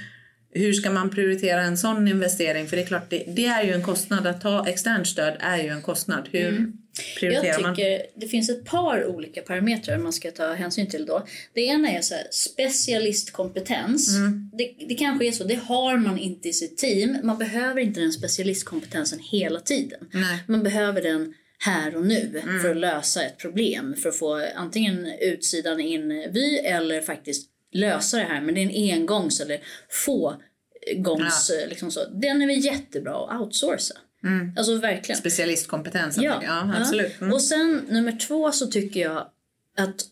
Hur 0.57 0.73
ska 0.73 0.89
man 0.89 1.09
prioritera 1.09 1.61
en 1.61 1.77
sån 1.77 2.07
investering? 2.07 2.67
För 2.67 2.77
det 2.77 2.83
är 2.83 2.87
klart, 2.87 3.09
det, 3.09 3.23
det 3.27 3.45
är 3.45 3.63
ju 3.63 3.73
en 3.73 3.83
kostnad. 3.83 4.27
Att 4.27 4.41
ta 4.41 4.67
externt 4.67 5.07
stöd 5.07 5.37
är 5.39 5.63
ju 5.63 5.69
en 5.69 5.81
kostnad. 5.81 6.29
Hur, 6.31 6.47
mm 6.47 6.73
prioriterar 7.19 7.45
jag 7.45 7.75
tycker 7.75 7.91
man? 7.91 8.01
Det 8.15 8.27
finns 8.27 8.49
ett 8.49 8.65
par 8.65 9.05
olika 9.05 9.41
parametrar 9.41 9.97
man 9.97 10.13
ska 10.13 10.31
ta 10.31 10.53
hänsyn 10.53 10.89
till 10.89 11.05
då. 11.05 11.27
Det 11.53 11.61
ena 11.61 11.89
är 11.89 12.01
så 12.01 12.15
här, 12.15 12.27
specialistkompetens. 12.31 14.15
Mm. 14.15 14.51
Det, 14.53 14.85
det 14.87 14.95
kanske 14.95 15.27
är 15.27 15.31
så, 15.31 15.43
det 15.43 15.55
har 15.55 15.97
man 15.97 16.17
inte 16.17 16.49
i 16.49 16.53
sitt 16.53 16.77
team. 16.77 17.17
Man 17.23 17.37
behöver 17.37 17.81
inte 17.81 17.99
den 17.99 18.11
specialistkompetensen 18.11 19.19
hela 19.19 19.59
tiden. 19.59 20.07
Nej. 20.11 20.43
Man 20.47 20.63
behöver 20.63 21.01
den 21.01 21.33
här 21.59 21.95
och 21.95 22.05
nu 22.05 22.41
mm. 22.43 22.61
för 22.61 22.69
att 22.71 22.77
lösa 22.77 23.23
ett 23.23 23.37
problem. 23.37 23.95
För 23.95 24.09
att 24.09 24.17
få 24.17 24.45
antingen 24.55 25.07
utsidan 25.21 25.79
in 25.79 26.29
vy 26.33 26.57
eller 26.57 27.01
faktiskt 27.01 27.49
lösa 27.73 28.17
det 28.17 28.23
här. 28.23 28.41
Men 28.41 28.55
det 28.55 28.61
är 28.61 28.63
en 28.63 28.99
engångs 28.99 29.39
eller 29.41 29.59
få 29.89 30.41
gångs... 30.95 31.51
Ja. 31.61 31.67
Liksom 31.69 31.91
så. 31.91 32.05
Den 32.05 32.41
är 32.41 32.47
väl 32.47 32.65
jättebra 32.65 33.27
att 33.29 33.41
outsourca. 33.41 33.97
Mm. 34.23 34.53
Alltså 34.57 34.75
verkligen. 34.75 35.19
Specialistkompetensen. 35.19 36.23
Ja, 36.23 36.41
ja 36.43 36.73
absolut. 36.79 37.21
Mm. 37.21 37.33
Och 37.33 37.41
sen 37.41 37.81
nummer 37.89 38.19
två 38.27 38.51
så 38.51 38.67
tycker 38.67 38.99
jag 38.99 39.27
att 39.77 40.05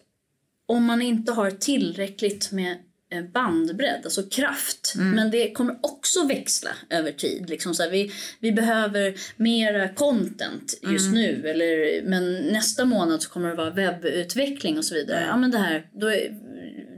om 0.65 0.83
man 0.83 1.01
inte 1.01 1.31
har 1.31 1.51
tillräckligt 1.51 2.51
med 2.51 2.77
eh, 3.11 3.23
bandbredd, 3.23 4.01
alltså 4.03 4.23
kraft. 4.23 4.93
Mm. 4.95 5.11
Men 5.11 5.31
det 5.31 5.51
kommer 5.51 5.79
också 5.81 6.27
växla 6.27 6.69
över 6.89 7.11
tid. 7.11 7.49
Liksom 7.49 7.75
så 7.75 7.83
här, 7.83 7.89
vi, 7.89 8.11
vi 8.39 8.51
behöver 8.51 9.15
mera 9.35 9.89
content 9.89 10.79
just 10.83 11.07
mm. 11.07 11.21
nu. 11.21 11.49
Eller, 11.49 12.01
men 12.03 12.33
nästa 12.33 12.85
månad 12.85 13.21
så 13.21 13.29
kommer 13.29 13.49
det 13.49 13.55
vara 13.55 13.69
webbutveckling 13.69 14.77
och 14.77 14.85
så 14.85 14.95
vidare. 14.95 15.17
Mm. 15.17 15.29
Ja, 15.29 15.37
men 15.37 15.51
det 15.51 15.57
här, 15.57 15.89
då 15.93 16.07
är, 16.07 16.39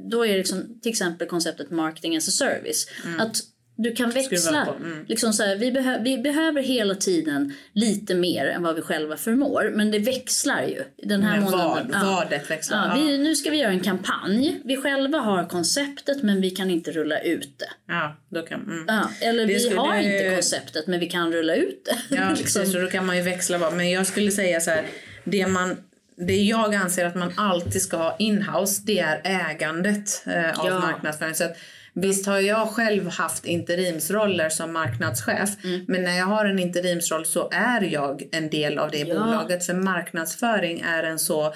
då 0.10 0.26
är 0.26 0.32
det 0.32 0.38
liksom, 0.38 0.80
till 0.82 0.92
exempel 0.92 1.28
konceptet 1.28 1.72
marketing 1.72 2.18
as 2.18 2.28
a 2.28 2.32
service. 2.32 2.88
Mm. 3.06 3.20
Att 3.20 3.42
Du 3.78 3.92
kan 3.92 4.10
växla. 4.10 4.68
Mm. 4.80 5.06
Liksom 5.08 5.34
så 5.34 5.44
här, 5.44 5.56
vi, 5.56 5.72
behö 5.72 6.00
vi 6.04 6.18
behöver 6.18 6.62
hela 6.62 6.96
tiden 6.96 7.54
lite 7.74 8.16
mer 8.16 8.46
än 8.46 8.64
vad 8.64 8.76
vi 8.76 8.82
själva 8.82 9.18
förmår. 9.18 9.72
Men 9.76 9.92
det 9.92 10.00
växlar 10.00 10.64
ju. 10.64 10.84
Den 11.08 11.24
här 11.24 11.40
men 11.40 11.44
månaden. 11.44 11.92
Vad, 11.94 12.02
ja. 12.02 12.06
Vadet 12.06 12.52
växlar. 12.52 12.98
Ja, 12.98 13.04
vi, 13.04 13.18
nu 13.18 13.36
ska 13.36 13.50
vi 13.50 13.58
göra 13.58 13.72
en 13.72 13.80
kampanj. 13.80 14.62
Vi 14.64 14.78
själva 14.78 15.18
har 15.18 15.46
konceptet 15.46 16.24
men 16.24 16.42
vi 16.42 16.50
kan 16.50 16.70
inte 16.70 16.92
rulla 16.92 17.20
ut 17.20 17.60
det. 17.60 17.70
Ja, 17.88 18.16
då 18.30 18.42
kan, 18.42 18.62
mm. 18.62 18.86
ja, 18.88 19.10
eller 19.22 19.48
det 19.48 19.54
vi 19.54 19.60
skulle... 19.60 19.80
har 19.80 19.98
inte 19.98 20.36
konceptet 20.36 20.88
men 20.88 21.00
vi 21.00 21.10
kan 21.10 21.32
rulla 21.32 21.56
ut 21.56 21.86
det. 21.86 22.16
Ja, 22.16 22.30
liksom. 22.38 22.62
precis. 22.62 22.76
Och 22.76 22.82
då 22.82 22.88
kan 22.88 23.06
man 23.06 23.18
ju 23.18 23.24
växla. 23.24 23.72
Men 23.72 23.92
jag 23.92 24.08
skulle 24.08 24.32
säga 24.32 24.60
så 24.60 24.72
här. 24.72 24.84
Det 25.24 25.48
man 25.48 25.78
det 26.18 26.36
jag 26.36 26.76
anser 26.76 27.06
att 27.06 27.16
man 27.16 27.34
alltid 27.38 27.82
ska 27.82 27.98
ha 27.98 28.16
inhouse 28.20 28.82
det 28.86 29.00
är 29.00 29.22
ägandet 29.24 30.24
eh, 30.26 30.60
av 30.60 30.68
ja. 30.68 30.80
marknadsföring. 30.80 31.36
Så 31.36 31.44
att, 31.44 31.58
Visst 32.02 32.26
har 32.26 32.40
jag 32.40 32.70
själv 32.70 33.08
haft 33.08 33.46
interimsroller 33.46 34.50
som 34.50 34.74
marknadschef 34.74 35.50
mm. 35.64 35.86
men 35.88 36.04
när 36.04 36.18
jag 36.18 36.26
har 36.26 36.46
en 36.46 36.60
interimsroll 36.60 37.26
så 37.26 37.50
är 37.52 37.82
jag 37.82 38.30
en 38.32 38.50
del 38.50 38.78
av 38.78 38.92
det 38.92 38.98
ja. 38.98 39.20
bolaget 39.20 39.66
för 39.66 39.74
marknadsföring 39.74 40.80
är 40.80 41.04
en 41.04 41.20
så 41.20 41.54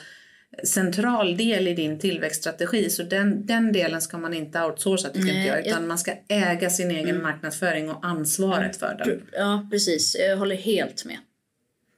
central 0.63 1.38
del 1.38 1.67
i 1.67 1.73
din 1.73 1.99
tillväxtstrategi 1.99 2.89
så 2.89 3.04
den, 3.04 3.45
den 3.45 3.71
delen 3.71 4.01
ska 4.01 4.17
man 4.17 4.34
inte 4.34 4.63
outsourca 4.63 5.10
tycker 5.10 5.25
Nej, 5.25 5.47
jag 5.47 5.60
utan 5.60 5.82
jag... 5.82 5.88
man 5.88 5.97
ska 5.97 6.13
äga 6.27 6.69
sin 6.69 6.91
egen 6.91 7.10
mm. 7.10 7.23
marknadsföring 7.23 7.89
och 7.89 8.06
ansvaret 8.06 8.77
för 8.77 8.95
den. 9.06 9.21
Ja 9.32 9.67
precis, 9.71 10.15
jag 10.19 10.38
håller 10.38 10.56
helt 10.56 11.06
med. 11.06 11.17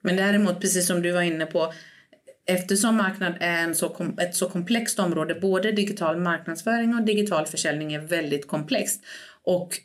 Men 0.01 0.15
däremot 0.15 0.62
precis 0.62 0.88
som 0.88 1.01
du 1.01 1.12
var 1.12 1.21
inne 1.21 1.45
på 1.45 1.73
Eftersom 2.45 2.95
marknad 2.95 3.34
är 3.39 3.63
en 3.63 3.75
så, 3.75 4.13
ett 4.21 4.36
så 4.36 4.49
komplext 4.49 4.99
område, 4.99 5.36
både 5.36 5.71
digital 5.71 6.17
marknadsföring 6.17 6.95
och 6.95 7.03
digital 7.03 7.45
försäljning 7.45 7.93
är 7.93 7.99
väldigt 7.99 8.47
komplext. 8.47 9.03
Och 9.43 9.79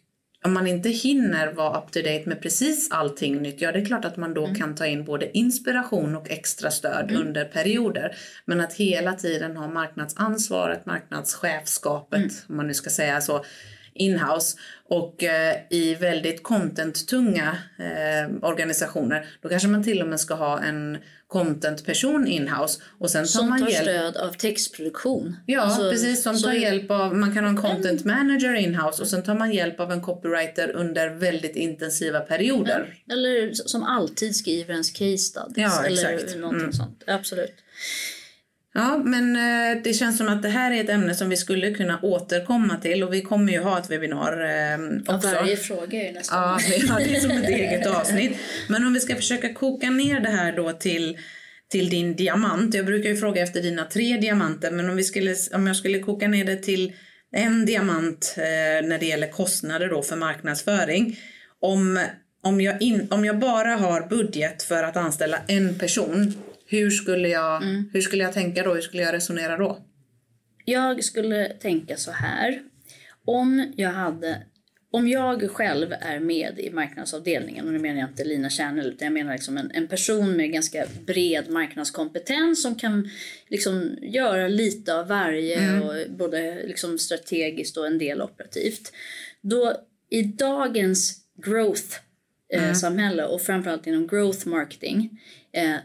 om 0.45 0.53
man 0.53 0.67
inte 0.67 0.89
hinner 0.89 1.53
vara 1.53 1.79
up 1.79 1.93
to 1.93 1.99
date 1.99 2.23
med 2.27 2.43
precis 2.43 2.91
allting 2.91 3.43
nytt, 3.43 3.61
ja 3.61 3.73
det 3.73 3.79
är 3.79 3.85
klart 3.85 4.05
att 4.05 4.17
man 4.17 4.35
då 4.35 4.45
mm. 4.45 4.57
kan 4.57 4.75
ta 4.75 4.87
in 4.87 5.05
både 5.05 5.39
inspiration 5.39 6.17
och 6.17 6.31
extra 6.31 6.71
stöd 6.71 7.11
mm. 7.11 7.23
under 7.27 7.45
perioder. 7.45 8.17
Men 8.45 8.61
att 8.61 8.73
hela 8.73 9.13
tiden 9.13 9.57
ha 9.57 9.69
marknadsansvaret, 9.69 10.87
marknadschefskapet, 10.87 12.19
mm. 12.19 12.31
om 12.49 12.57
man 12.57 12.67
nu 12.67 12.75
ska 12.75 12.91
säga 12.91 13.21
så, 13.21 13.45
inhouse 13.99 14.59
och 14.89 15.25
eh, 15.25 15.57
i 15.71 15.95
väldigt 15.95 16.43
content-tunga 16.43 17.59
eh, 17.79 18.49
organisationer 18.49 19.27
då 19.43 19.49
kanske 19.49 19.69
man 19.69 19.85
till 19.85 20.03
och 20.03 20.09
med 20.09 20.21
ska 20.21 20.35
ha 20.35 20.61
en 20.61 20.99
content-person 21.29 22.27
inhouse. 22.27 22.81
Och 22.99 23.11
sen 23.11 23.23
tar 23.23 23.29
som 23.29 23.49
man 23.49 23.61
tar 23.61 23.69
hjälp... 23.69 23.83
stöd 23.83 24.17
av 24.17 24.33
textproduktion. 24.33 25.37
Ja, 25.47 25.61
alltså, 25.61 25.91
precis. 25.91 26.23
Som 26.23 26.43
tar 26.43 26.53
hjälp 26.53 26.91
av, 26.91 27.17
man 27.17 27.35
kan 27.35 27.45
ha 27.45 27.51
en 27.51 27.57
content 27.57 28.05
manager 28.05 28.55
inhouse 28.55 29.03
och 29.03 29.09
sen 29.09 29.23
tar 29.23 29.35
man 29.35 29.53
hjälp 29.53 29.81
av 29.81 29.93
en 29.93 30.01
copywriter 30.01 30.71
under 30.71 31.09
väldigt 31.09 31.57
intensiva 31.57 32.21
perioder. 32.21 33.03
Ja. 33.05 33.15
Eller 33.15 33.53
som 33.53 33.83
alltid 33.83 34.37
skriver 34.37 34.73
ens 34.73 34.91
case 34.91 35.19
studies. 35.19 35.57
Ja, 35.57 35.85
eller 35.85 36.39
någonting 36.39 36.61
mm. 36.61 36.73
sånt. 36.73 37.05
Absolut. 37.07 37.55
Ja, 38.75 39.03
men 39.05 39.37
eh, 39.37 39.83
det 39.85 39.93
känns 39.93 40.19
som 40.19 40.29
att 40.29 40.43
det 40.43 40.49
här 40.49 40.73
är 40.73 40.85
ett 40.85 40.91
ämne 40.91 41.15
som 41.15 41.29
vi 41.29 41.37
skulle 41.37 41.71
kunna 41.71 42.01
återkomma 42.03 42.77
till 42.77 43.03
och 43.03 43.13
vi 43.13 43.23
kommer 43.23 43.53
ju 43.53 43.61
ha 43.61 43.79
ett 43.79 43.91
webbinar 43.91 44.33
eh, 44.33 45.15
också. 45.17 45.29
varje 45.29 45.57
fråga 45.57 46.03
är 46.03 46.07
ju 46.07 46.13
nästan... 46.13 46.39
Ja, 46.89 46.97
det 46.99 47.17
är 47.17 47.21
som 47.21 47.31
ett 47.31 47.49
eget 47.49 47.87
avsnitt. 47.87 48.37
Men 48.69 48.85
om 48.85 48.95
vi 48.95 49.01
ska 49.01 49.17
försöka 49.17 49.55
koka 49.55 49.91
ner 49.91 50.21
det 50.21 50.31
här 50.31 50.57
då 50.57 50.73
till 50.73 51.19
till 51.69 51.91
din 51.91 52.17
diamant. 52.17 52.75
Jag 52.75 52.87
brukar 52.87 53.11
ju 53.11 53.17
fråga 53.17 53.43
efter 53.43 53.63
dina 53.63 53.85
tre 53.85 54.17
diamanter 54.17 54.71
men 54.71 54.91
om, 54.91 54.97
vi 54.97 55.05
skulle, 55.05 55.37
om 55.55 55.67
jag 55.67 55.77
skulle 55.77 55.99
koka 55.99 56.29
ner 56.29 56.45
det 56.45 56.57
till 56.57 56.93
en 57.33 57.67
diamant 57.67 58.35
eh, 58.37 58.89
när 58.89 58.99
det 58.99 59.07
gäller 59.07 59.29
kostnader 59.29 59.89
då 59.89 60.03
för 60.03 60.17
marknadsföring. 60.17 61.19
Om, 61.61 62.07
om, 62.43 62.61
jag 62.61 62.83
in, 62.83 63.09
om 63.11 63.25
jag 63.25 63.39
bara 63.39 63.75
har 63.77 64.09
budget 64.09 64.63
för 64.63 64.83
att 64.83 64.97
anställa 64.97 65.39
en 65.47 65.79
person 65.79 66.35
hur 66.71 66.91
skulle, 66.91 67.29
jag, 67.29 67.63
mm. 67.63 67.91
hur 67.93 68.01
skulle 68.01 68.23
jag 68.23 68.33
tänka 68.33 68.63
då? 68.63 68.75
Hur 68.75 68.81
skulle 68.81 69.03
jag 69.03 69.15
resonera 69.15 69.57
då? 69.57 69.85
Jag 70.65 71.05
skulle 71.05 71.49
tänka 71.49 71.97
så 71.97 72.11
här. 72.11 72.63
Om 73.25 73.73
jag 73.77 73.91
hade 73.91 74.43
om 74.91 75.09
jag 75.09 75.51
själv 75.51 75.93
är 76.01 76.21
med 76.21 76.59
i 76.59 76.71
marknadsavdelningen, 76.71 77.67
och 77.67 77.73
nu 77.73 77.79
menar 77.79 78.01
jag 78.01 78.09
inte 78.09 78.25
Lina 78.25 78.51
Kärnel 78.51 78.87
utan 78.87 79.07
jag 79.07 79.13
menar 79.13 79.33
liksom 79.33 79.57
en, 79.57 79.71
en 79.71 79.89
person 79.89 80.37
med 80.37 80.53
ganska 80.53 80.87
bred 81.07 81.51
marknadskompetens 81.51 82.63
som 82.63 82.75
kan 82.75 83.11
liksom 83.49 83.97
göra 84.03 84.49
lite 84.49 84.95
av 84.95 85.09
varje, 85.09 85.59
mm. 85.59 85.83
och 85.83 85.95
både 86.11 86.67
liksom 86.67 86.99
strategiskt 86.99 87.77
och 87.77 87.87
en 87.87 87.99
del 87.99 88.23
operativt. 88.23 88.93
Då 89.41 89.75
i 90.11 90.23
dagens 90.23 91.17
growth-samhälle 91.43 93.23
mm. 93.23 93.35
och 93.35 93.43
framförallt 93.43 93.87
inom 93.87 94.07
growth 94.07 94.49
marketing 94.49 95.21
eh, 95.53 95.77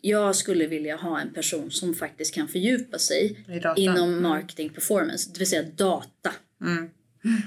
jag 0.00 0.36
skulle 0.36 0.66
vilja 0.66 0.96
ha 0.96 1.20
en 1.20 1.32
person 1.32 1.70
som 1.70 1.94
faktiskt 1.94 2.34
kan 2.34 2.48
fördjupa 2.48 2.98
sig 2.98 3.46
inom 3.76 4.08
mm. 4.08 4.22
marketing 4.22 4.70
performance, 4.70 5.30
det 5.32 5.38
vill 5.38 5.48
säga 5.48 5.62
data. 5.76 6.32
Mm. 6.60 6.90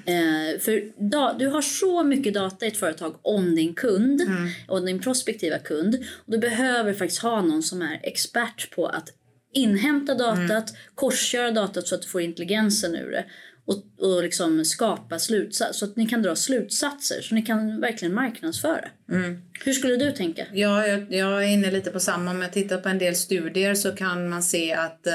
Eh, 0.06 0.60
för 0.60 0.92
da, 1.10 1.36
du 1.40 1.48
har 1.48 1.62
så 1.62 2.04
mycket 2.04 2.34
data 2.34 2.66
i 2.66 2.68
ett 2.68 2.78
företag 2.78 3.16
om 3.22 3.56
din 3.56 3.74
kund 3.74 4.22
mm. 4.22 4.50
och 4.68 4.86
din 4.86 5.00
prospektiva 5.00 5.60
kund. 5.60 5.96
Och 5.96 6.32
du 6.32 6.38
behöver 6.38 6.94
faktiskt 6.94 7.22
ha 7.22 7.42
någon 7.42 7.64
som 7.64 7.82
är 7.82 8.00
expert 8.04 8.76
på 8.76 8.88
att 8.88 9.10
inhämta 9.54 10.16
datat, 10.16 10.70
mm. 10.70 10.82
korsköra 10.96 11.52
datat 11.52 11.88
så 11.88 11.96
att 11.96 12.02
du 12.02 12.08
får 12.08 12.22
intelligensen 12.22 12.96
ur 12.96 13.12
det 13.12 13.26
och, 13.66 14.06
och 14.08 14.24
liksom 14.24 14.66
skapa 14.66 15.20
slutsatser 15.20 15.74
så 15.74 15.86
att 15.86 15.96
ni 15.96 16.08
kan 16.08 16.22
dra 16.22 16.36
slutsatser 16.36 17.22
så 17.22 17.36
ni 17.36 17.42
kan 17.42 17.82
verkligen 17.82 18.14
marknadsföra. 18.14 18.90
Mm. 19.12 19.42
Hur 19.66 19.74
skulle 19.74 19.96
du 19.96 20.12
tänka? 20.12 20.46
Ja, 20.54 20.88
jag, 20.88 21.14
jag, 21.14 21.44
är 21.44 21.48
inne 21.48 21.72
lite 21.72 21.92
på 21.92 22.00
samma. 22.00 22.32
Om 22.32 22.42
jag 22.42 22.54
tittar 22.54 22.78
på 22.78 22.90
en 22.90 22.98
del 22.98 23.16
studier 23.16 23.76
så 23.76 23.92
kan 23.92 24.30
man 24.30 24.44
se 24.44 24.74
att 24.74 25.08
eh, 25.08 25.14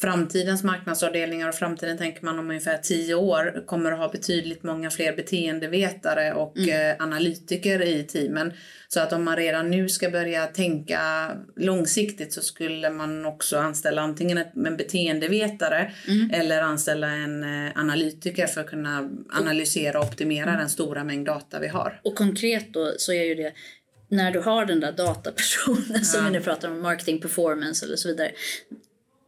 framtidens 0.00 0.64
marknadsavdelningar 0.64 1.48
och 1.48 1.54
framtiden 1.54 1.98
tänker 1.98 2.24
man 2.24 2.38
om 2.38 2.50
ungefär 2.50 2.78
tio 2.78 3.14
år 3.14 3.66
kommer 3.66 3.92
att 3.92 3.98
ha 3.98 4.08
betydligt 4.08 4.62
många 4.62 4.90
fler 4.90 5.16
beteendevetare 5.16 6.32
och 6.32 6.58
mm. 6.58 6.90
eh, 6.90 7.02
analytiker 7.04 7.82
i 7.82 8.02
teamen. 8.02 8.52
Så 8.88 9.00
att 9.00 9.12
om 9.12 9.24
man 9.24 9.36
redan 9.36 9.70
nu 9.70 9.88
ska 9.88 10.10
börja 10.10 10.46
tänka 10.46 11.00
långsiktigt 11.56 12.32
så 12.32 12.40
skulle 12.40 12.90
man 12.90 13.26
också 13.26 13.58
anställa 13.58 14.02
antingen 14.02 14.38
en 14.66 14.76
beteendevetare 14.76 15.92
mm. 16.08 16.30
eller 16.30 16.62
anställa 16.62 17.08
en 17.08 17.42
eh, 17.42 17.72
analytiker 17.74 18.46
för 18.46 18.60
att 18.60 18.66
kunna 18.66 19.10
analysera 19.30 19.98
och 19.98 20.06
optimera 20.06 20.48
mm. 20.48 20.58
den 20.58 20.68
stora 20.68 21.04
mängd 21.04 21.26
data 21.26 21.58
vi 21.58 21.68
har. 21.68 22.00
Och 22.04 22.14
konkret 22.14 22.72
då 22.72 22.92
så 22.98 23.12
är 23.12 23.24
ju 23.24 23.34
det 23.34 23.52
när 24.08 24.30
du 24.30 24.40
har 24.40 24.64
den 24.64 24.80
där 24.80 24.92
datapersonen 24.92 25.84
ja. 25.88 26.00
som 26.00 26.24
vi 26.24 26.30
nu 26.30 26.40
pratar 26.40 26.70
om, 26.70 26.82
marketing 26.82 27.20
performance 27.20 27.86
eller 27.86 27.96
så 27.96 28.08
vidare 28.08 28.30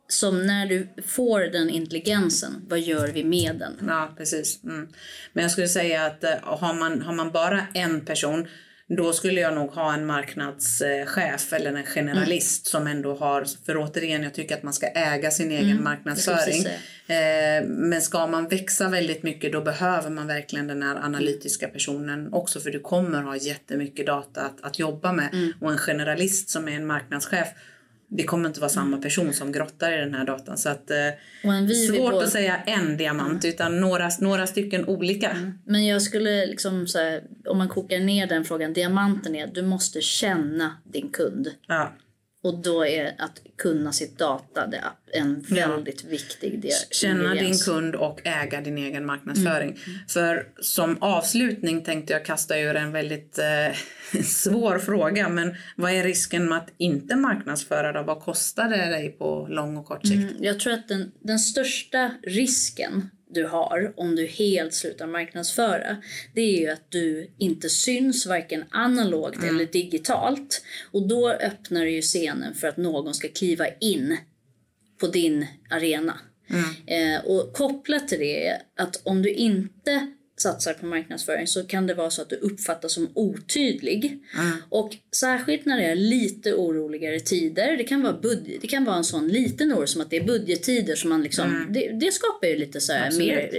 som 0.08 0.46
när 0.46 0.66
du 0.66 0.88
får 1.06 1.40
den 1.40 1.70
intelligensen, 1.70 2.66
vad 2.68 2.80
gör 2.80 3.08
vi 3.08 3.24
med 3.24 3.56
den? 3.56 3.72
Ja, 3.86 4.14
precis. 4.16 4.64
Mm. 4.64 4.88
Men 5.32 5.42
jag 5.42 5.50
skulle 5.50 5.68
säga 5.68 6.06
att 6.06 6.24
uh, 6.24 6.30
har, 6.42 6.74
man, 6.74 7.02
har 7.02 7.12
man 7.12 7.30
bara 7.30 7.66
en 7.74 8.04
person 8.04 8.48
då 8.96 9.12
skulle 9.12 9.40
jag 9.40 9.54
nog 9.54 9.70
ha 9.70 9.94
en 9.94 10.06
marknadschef 10.06 11.52
eller 11.52 11.74
en 11.74 11.86
generalist 11.86 12.74
mm. 12.74 12.84
som 12.84 12.92
ändå 12.92 13.14
har, 13.14 13.46
för 13.66 13.76
återigen 13.76 14.22
jag 14.22 14.34
tycker 14.34 14.54
att 14.54 14.62
man 14.62 14.72
ska 14.72 14.86
äga 14.86 15.30
sin 15.30 15.50
egen 15.50 15.70
mm, 15.70 15.84
marknadsföring. 15.84 16.66
Eh, 17.06 17.64
men 17.66 18.02
ska 18.02 18.26
man 18.26 18.48
växa 18.48 18.88
väldigt 18.88 19.22
mycket 19.22 19.52
då 19.52 19.60
behöver 19.60 20.10
man 20.10 20.26
verkligen 20.26 20.66
den 20.66 20.82
här 20.82 20.96
analytiska 20.96 21.68
personen 21.68 22.32
också 22.32 22.60
för 22.60 22.70
du 22.70 22.80
kommer 22.80 23.22
ha 23.22 23.36
jättemycket 23.36 24.06
data 24.06 24.40
att, 24.40 24.60
att 24.60 24.78
jobba 24.78 25.12
med. 25.12 25.28
Mm. 25.32 25.52
Och 25.60 25.72
en 25.72 25.78
generalist 25.78 26.50
som 26.50 26.68
är 26.68 26.72
en 26.72 26.86
marknadschef 26.86 27.48
det 28.08 28.22
kommer 28.22 28.48
inte 28.48 28.60
vara 28.60 28.70
samma 28.70 28.98
person 28.98 29.32
som 29.32 29.52
grottar 29.52 29.92
i 29.92 29.96
den 29.96 30.14
här 30.14 30.24
datan. 30.24 30.58
Så 30.58 30.68
att, 30.68 30.90
eh, 30.90 31.76
svårt 31.88 32.10
på... 32.10 32.18
att 32.18 32.30
säga 32.30 32.56
en 32.56 32.96
diamant 32.96 33.44
mm. 33.44 33.54
utan 33.54 33.80
några, 33.80 34.10
några 34.20 34.46
stycken 34.46 34.88
olika. 34.88 35.30
Mm. 35.30 35.58
Men 35.64 35.86
jag 35.86 36.02
skulle 36.02 36.46
liksom 36.46 36.86
här, 36.94 37.22
om 37.46 37.58
man 37.58 37.68
kokar 37.68 37.98
ner 37.98 38.26
den 38.26 38.44
frågan, 38.44 38.72
diamanten 38.72 39.34
är 39.34 39.44
att 39.44 39.54
du 39.54 39.62
måste 39.62 40.00
känna 40.00 40.76
din 40.84 41.08
kund. 41.08 41.50
Ja. 41.66 41.92
Och 42.48 42.58
då 42.58 42.86
är 42.86 43.14
att 43.18 43.42
kunna 43.58 43.92
sitt 43.92 44.18
data 44.18 44.66
det 44.66 44.84
en 45.12 45.40
väldigt 45.48 46.02
ja. 46.04 46.10
viktig 46.10 46.60
del. 46.60 46.72
Känna 46.90 47.34
din 47.34 47.58
kund 47.58 47.94
och 47.94 48.26
äga 48.26 48.60
din 48.60 48.78
egen 48.78 49.06
marknadsföring. 49.06 49.68
Mm. 49.68 49.98
För 50.08 50.46
som 50.60 50.96
avslutning 51.00 51.84
tänkte 51.84 52.12
jag 52.12 52.24
kasta 52.24 52.58
ur 52.58 52.76
en 52.76 52.92
väldigt 52.92 53.38
eh, 53.38 54.22
svår 54.22 54.78
fråga. 54.78 55.28
Men 55.28 55.54
vad 55.76 55.92
är 55.92 56.04
risken 56.04 56.48
med 56.48 56.58
att 56.58 56.70
inte 56.76 57.16
marknadsföra 57.16 57.92
då? 57.92 58.02
Vad 58.02 58.20
kostar 58.20 58.68
det 58.68 58.86
dig 58.86 59.08
på 59.08 59.46
lång 59.50 59.76
och 59.76 59.86
kort 59.86 60.06
sikt? 60.06 60.30
Mm, 60.30 60.44
jag 60.44 60.60
tror 60.60 60.72
att 60.72 60.88
den, 60.88 61.12
den 61.20 61.38
största 61.38 62.10
risken 62.22 63.10
du 63.30 63.46
har 63.46 63.92
om 63.96 64.16
du 64.16 64.26
helt 64.26 64.74
slutar 64.74 65.06
marknadsföra 65.06 65.96
det 66.34 66.40
är 66.40 66.60
ju 66.60 66.68
att 66.68 66.90
du 66.90 67.30
inte 67.38 67.68
syns 67.68 68.26
varken 68.26 68.64
analogt 68.70 69.36
mm. 69.36 69.48
eller 69.48 69.66
digitalt. 69.66 70.62
Och 70.90 71.08
då 71.08 71.30
öppnar 71.30 71.80
du 71.80 71.90
ju 71.90 72.02
scenen 72.02 72.54
för 72.54 72.68
att 72.68 72.76
någon 72.76 73.14
ska 73.14 73.28
kliva 73.28 73.66
in 73.80 74.16
på 75.00 75.06
din 75.06 75.46
arena. 75.70 76.18
Mm. 76.50 76.64
Eh, 76.86 77.24
och 77.24 77.52
kopplat 77.52 78.08
till 78.08 78.18
det 78.18 78.48
är 78.48 78.62
att 78.76 79.00
om 79.04 79.22
du 79.22 79.30
inte 79.30 80.12
satsar 80.40 80.74
på 80.74 80.86
marknadsföring 80.86 81.46
så 81.46 81.66
kan 81.66 81.86
det 81.86 81.94
vara 81.94 82.10
så 82.10 82.22
att 82.22 82.30
du 82.30 82.36
uppfattas 82.36 82.92
som 82.92 83.08
otydlig. 83.14 84.18
Och 84.68 84.96
särskilt 85.16 85.66
när 85.66 85.78
det 85.78 85.84
är 85.84 85.96
lite 85.96 86.54
oroligare 86.54 87.20
tider. 87.20 87.76
Det 87.76 87.84
kan 87.84 88.02
vara, 88.02 88.12
budget, 88.12 88.60
det 88.60 88.66
kan 88.66 88.84
vara 88.84 88.96
en 88.96 89.04
sån 89.04 89.28
liten 89.28 89.72
oro 89.72 89.86
som 89.86 90.00
att 90.00 90.10
det 90.10 90.16
är 90.16 90.24
budgettider. 90.24 90.94
som 90.94 91.10
man 91.10 91.22
liksom, 91.22 91.66
det, 91.70 91.92
det 92.00 92.12
skapar 92.12 92.48
ju 92.48 92.56
lite 92.56 92.80
så 92.80 92.92
mer 93.18 93.50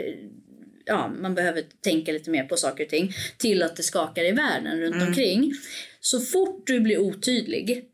ja, 0.86 1.12
man 1.22 1.36
behöver 1.36 1.64
tänka 1.82 2.12
lite 2.12 2.30
mer 2.30 2.44
på 2.44 2.58
saker 2.58 2.84
och 2.84 2.90
ting. 2.90 3.12
Till 3.38 3.64
att 3.64 3.76
det 3.76 3.84
skakar 3.84 4.24
i 4.24 4.32
världen 4.32 4.80
runt 4.80 5.08
omkring. 5.08 5.54
Så 6.00 6.20
fort 6.20 6.68
du 6.68 6.80
blir 6.80 6.98
otydlig 6.98 7.86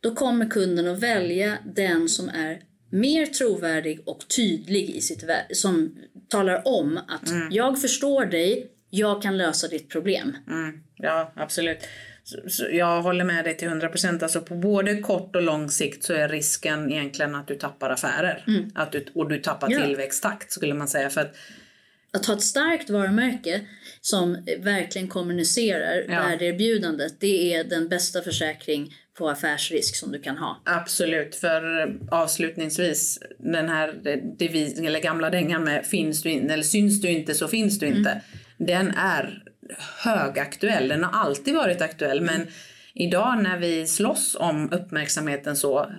då 0.00 0.14
kommer 0.14 0.50
kunden 0.50 0.88
att 0.88 0.98
välja 0.98 1.58
den 1.74 2.08
som 2.08 2.28
är 2.28 2.62
mer 2.90 3.26
trovärdig 3.26 4.00
och 4.08 4.28
tydlig 4.36 4.90
i 4.90 5.00
sitt. 5.00 5.24
Som 5.52 5.96
talar 6.28 6.62
om 6.68 6.96
att 7.08 7.30
jag 7.50 7.80
förstår 7.80 8.26
dig, 8.26 8.70
jag 8.90 9.22
kan 9.22 9.36
lösa 9.38 9.68
ditt 9.68 9.88
problem. 9.88 10.36
Mm, 10.48 10.80
ja, 10.96 11.32
absolut. 11.36 11.78
Så, 12.24 12.36
så 12.48 12.66
jag 12.72 13.02
håller 13.02 13.24
med 13.24 13.44
dig 13.44 13.56
till 13.56 13.68
100 13.68 13.88
procent. 13.88 14.22
Alltså 14.22 14.40
på 14.40 14.54
både 14.54 15.00
kort 15.00 15.36
och 15.36 15.42
lång 15.42 15.70
sikt 15.70 16.04
så 16.04 16.12
är 16.14 16.28
risken 16.28 16.92
egentligen 16.92 17.34
att 17.34 17.48
du 17.48 17.54
tappar 17.54 17.90
affärer. 17.90 18.44
Att 18.74 18.92
du, 18.92 19.04
och 19.14 19.28
du 19.28 19.38
tappar 19.38 19.70
Ja. 19.70 19.84
tillväxttakt 19.86 20.52
skulle 20.52 20.74
man 20.74 20.88
säga. 20.88 21.10
För 21.10 21.20
att, 21.20 21.36
Att 22.12 22.26
ha 22.26 22.34
ett 22.34 22.42
starkt 22.42 22.90
varumärke 22.90 23.60
som 24.00 24.44
verkligen 24.58 25.08
kommunicerar 25.08 26.04
Ja. 26.08 26.22
värdeerbjudandet, 26.22 27.20
det 27.20 27.54
är 27.54 27.64
den 27.64 27.88
bästa 27.88 28.22
försäkring 28.22 28.94
på 29.18 29.30
affärsrisk 29.30 29.96
som 29.96 30.12
du 30.12 30.20
kan 30.20 30.38
ha. 30.38 30.60
Absolut, 30.64 31.34
för 31.34 31.80
eh, 31.80 31.94
avslutningsvis 32.10 33.18
den 33.38 33.68
här 33.68 33.92
devisen, 34.38 34.86
eller 34.86 35.00
gamla 35.00 35.30
dängan 35.30 35.64
med 35.64 35.86
finns 35.86 36.22
du 36.22 36.30
in, 36.30 36.50
eller 36.50 36.62
syns 36.62 37.00
du 37.00 37.08
inte 37.08 37.34
så 37.34 37.48
finns 37.48 37.78
du 37.78 37.86
inte. 37.86 38.20
Den 38.56 38.90
är 38.90 39.42
högaktuell, 40.04 40.88
den 40.88 41.04
har 41.04 41.20
alltid 41.20 41.54
varit 41.54 41.82
aktuell 41.82 42.20
men 42.20 42.46
idag 42.94 43.42
när 43.42 43.58
vi 43.58 43.86
slåss 43.86 44.36
om 44.40 44.72
uppmärksamheten 44.72 45.56
så 45.56 45.90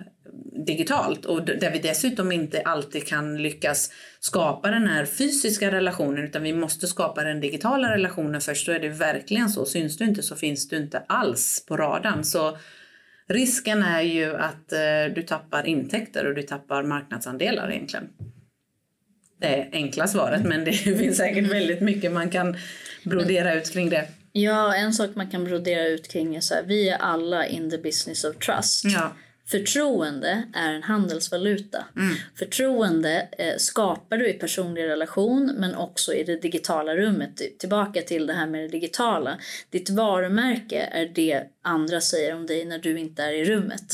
digitalt 0.66 1.24
och 1.24 1.42
där 1.44 1.70
vi 1.70 1.78
dessutom 1.78 2.32
inte 2.32 2.62
alltid 2.62 3.06
kan 3.06 3.42
lyckas 3.42 3.90
skapa 4.20 4.70
den 4.70 4.86
här 4.86 5.04
fysiska 5.04 5.72
relationen 5.72 6.24
utan 6.24 6.42
vi 6.42 6.52
måste 6.52 6.86
skapa 6.86 7.22
den 7.22 7.40
digitala 7.40 7.94
relationen 7.94 8.40
först. 8.40 8.66
Då 8.66 8.72
är 8.72 8.78
det 8.78 8.88
verkligen 8.88 9.50
så. 9.50 9.64
Syns 9.64 9.96
du 9.96 10.04
inte 10.04 10.22
så 10.22 10.36
finns 10.36 10.68
du 10.68 10.76
inte 10.76 11.02
alls 11.06 11.64
på 11.68 11.76
radarn. 11.76 12.24
Så 12.24 12.58
risken 13.30 13.82
är 13.82 14.02
ju 14.02 14.36
att 14.36 14.72
eh, 14.72 15.14
du 15.14 15.22
tappar 15.22 15.66
intäkter 15.66 16.26
och 16.26 16.34
du 16.34 16.42
tappar 16.42 16.82
marknadsandelar 16.82 17.70
egentligen. 17.70 18.08
Det 19.40 19.46
är 19.46 19.68
enkla 19.72 20.08
svaret 20.08 20.44
men 20.44 20.64
det 20.64 20.72
finns 20.98 21.16
säkert 21.16 21.52
väldigt 21.52 21.80
mycket 21.80 22.12
man 22.12 22.30
kan 22.30 22.56
brodera 23.04 23.54
ut 23.54 23.72
kring 23.72 23.90
det. 23.90 24.08
Ja, 24.32 24.74
en 24.74 24.92
sak 24.92 25.10
man 25.14 25.30
kan 25.30 25.44
brodera 25.44 25.86
ut 25.86 26.08
kring 26.08 26.36
är 26.36 26.40
så 26.40 26.54
här, 26.54 26.62
vi 26.62 26.88
är 26.88 26.98
alla 26.98 27.46
in 27.46 27.70
the 27.70 27.78
business 27.78 28.24
of 28.24 28.36
trust. 28.36 28.84
Ja. 28.84 29.12
Förtroende 29.50 30.42
är 30.54 30.72
en 30.72 30.82
handelsvaluta. 30.82 31.84
Förtroende 32.38 33.28
eh, 33.38 33.56
skapar 33.56 34.16
du 34.16 34.28
i 34.28 34.32
personlig 34.32 34.82
relation 34.82 35.54
men 35.58 35.74
också 35.74 36.14
i 36.14 36.24
det 36.24 36.36
digitala 36.36 36.96
rummet. 36.96 37.58
Tillbaka 37.58 38.02
till 38.02 38.26
det 38.26 38.32
här 38.32 38.46
med 38.46 38.60
det 38.60 38.68
digitala. 38.68 39.38
Ditt 39.70 39.90
varumärke 39.90 40.88
är 40.92 41.06
det 41.14 41.42
andra 41.62 42.00
säger 42.00 42.34
om 42.34 42.46
dig 42.46 42.64
när 42.64 42.78
du 42.78 42.98
inte 42.98 43.22
är 43.22 43.32
i 43.32 43.44
rummet. 43.44 43.92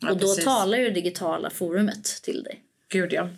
Ja, 0.00 0.10
och 0.10 0.16
då 0.16 0.26
precis. 0.26 0.44
talar 0.44 0.78
ju 0.78 0.84
det 0.84 0.94
digitala 0.94 1.50
forumet 1.50 2.04
till 2.22 2.42
dig. 2.42 2.60
Gud 2.92 3.12
ja. 3.12 3.28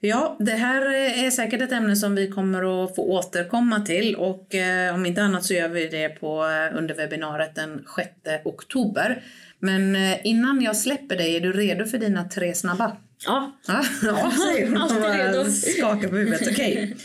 Ja, 0.00 0.36
det 0.40 0.52
här 0.52 0.92
är 1.26 1.30
säkert 1.30 1.62
ett 1.62 1.72
ämne 1.72 1.96
som 1.96 2.14
vi 2.14 2.28
kommer 2.28 2.84
att 2.84 2.94
få 2.96 3.02
återkomma 3.02 3.80
till 3.80 4.16
och 4.16 4.54
eh, 4.54 4.94
om 4.94 5.06
inte 5.06 5.22
annat 5.22 5.44
så 5.44 5.54
gör 5.54 5.68
vi 5.68 5.88
det 5.88 6.08
på, 6.08 6.44
eh, 6.44 6.78
under 6.78 6.94
webbinariet 6.94 7.54
den 7.54 7.84
6 7.96 8.10
oktober. 8.44 9.22
Men 9.64 9.96
eh, 9.96 10.18
innan 10.26 10.62
jag 10.62 10.76
släpper 10.76 11.16
dig, 11.16 11.36
är 11.36 11.40
du 11.40 11.52
redo 11.52 11.84
för 11.84 11.98
dina 11.98 12.24
tre 12.28 12.54
snabba? 12.54 12.96
Ja, 13.26 13.58
Ja, 13.66 13.84
ja 14.02 14.32
säger 14.52 14.66
hon 14.66 14.76
och 14.76 14.82
Alltid 14.82 15.20
redo. 15.20 15.44
skakar 15.50 16.08
på 16.08 16.16
huvudet. 16.16 16.48
Okej. 16.52 16.96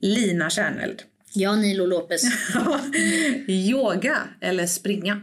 Lina 0.00 0.50
Kärneld. 0.50 1.02
ja 1.34 1.56
Nilo 1.56 1.86
Lopez. 1.86 2.22
Yoga 3.48 4.18
eller 4.40 4.66
springa? 4.66 5.20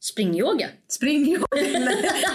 Springyoga. 0.00 0.68
Springyoga? 0.88 1.46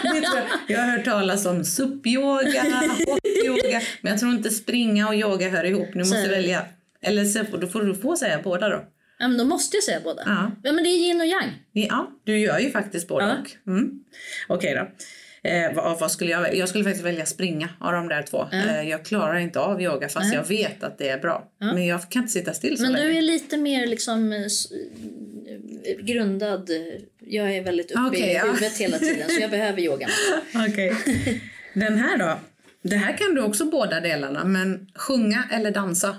jag. 0.04 0.44
jag 0.68 0.80
har 0.80 0.88
hört 0.98 1.06
talas 1.06 1.46
om 1.46 1.66
SUP-yoga, 1.66 2.64
hot-yoga. 3.08 3.82
Men 4.02 4.12
jag 4.12 4.20
tror 4.20 4.32
inte 4.32 4.50
springa 4.50 5.08
och 5.08 5.16
yoga 5.16 5.50
hör 5.50 5.64
ihop. 5.64 5.88
Du 5.94 6.00
måste 6.00 6.28
välja. 6.28 6.66
Eller 7.02 7.26
så, 7.26 7.58
då 7.58 7.68
får 7.68 7.82
du 7.84 7.96
få 7.96 8.16
säga 8.16 8.40
båda 8.44 8.70
då. 8.70 8.84
Ja, 9.22 9.28
men 9.28 9.38
då 9.38 9.46
måste 9.46 9.78
jag 9.78 9.84
säga 9.84 10.00
båda. 10.04 10.24
Ja. 10.26 10.52
Ja, 10.64 10.72
men 10.72 10.84
det 10.84 10.90
är 10.90 10.98
yin 10.98 11.22
och 11.22 11.28
yang. 11.28 11.50
Ja, 11.72 12.12
du 12.24 12.38
gör 12.40 12.60
ju 12.60 12.72
faktiskt 12.72 13.08
både 13.08 13.26
Ja. 13.26 13.36
och. 13.42 13.68
Mm. 13.72 14.04
Okej 14.48 14.74
då. 14.76 14.92
Eh, 15.50 15.74
vad, 15.76 16.00
vad 16.00 16.12
skulle 16.12 16.32
jag? 16.32 16.56
Jag 16.56 16.70
skulle 16.70 16.84
faktiskt 16.84 17.06
välja 17.06 17.26
springa 17.26 17.70
av 17.80 17.94
de 17.94 18.08
där 18.08 18.24
två. 18.24 18.48
Eh, 18.52 18.82
jag 18.90 19.06
klarar 19.06 19.38
inte 19.38 19.60
av 19.60 19.82
yoga 19.82 20.10
fast 20.10 20.28
Nej. 20.28 20.36
jag 20.36 20.48
vet 20.48 20.84
att 20.84 20.98
det 20.98 21.10
är 21.10 21.20
bra. 21.20 21.52
Men 21.58 21.86
jag 21.86 22.10
kan 22.10 22.22
inte 22.22 22.34
sitta 22.34 22.54
still 22.54 22.78
så 22.78 22.84
Men 22.84 22.92
länge. 22.92 23.06
du 23.08 23.18
är 23.18 23.22
lite 23.22 23.58
mer 23.58 23.88
liksom 23.88 24.32
eh, 24.32 24.40
eh, 24.42 25.98
grundad. 26.06 26.70
Jag 27.20 27.56
är 27.56 27.64
väldigt 27.64 27.92
uppe 27.92 28.02
Okej, 28.08 28.22
i 28.22 28.34
ja. 28.34 28.46
huvudet 28.46 28.78
hela 28.78 28.98
tiden 28.98 29.30
så 29.30 29.42
jag 29.42 29.52
behöver 29.52 29.82
yoga. 29.82 30.08
Okej. 30.70 30.96
Den 31.74 31.98
här 31.98 32.18
då? 32.18 32.40
Det 32.82 32.96
här 32.96 33.18
kan 33.18 33.36
du 33.36 33.42
också 33.42 33.66
båda 33.66 34.00
delarna, 34.00 34.46
men 34.46 34.88
sjunga 34.96 35.44
eller 35.52 35.72
dansa? 35.72 36.16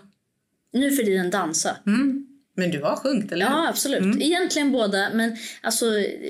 Nu 0.72 0.90
för 0.90 1.02
tiden 1.04 1.30
dansa. 1.30 1.76
Mm. 1.86 2.26
Men 2.56 2.70
du 2.70 2.82
har 2.82 2.96
sjungit, 2.96 3.32
eller 3.32 3.46
hur? 3.46 3.52
Ja, 3.52 3.68
absolut. 3.68 4.22
Egentligen 4.22 4.72
båda, 4.72 5.10
men 5.14 5.36
alltså 5.62 5.84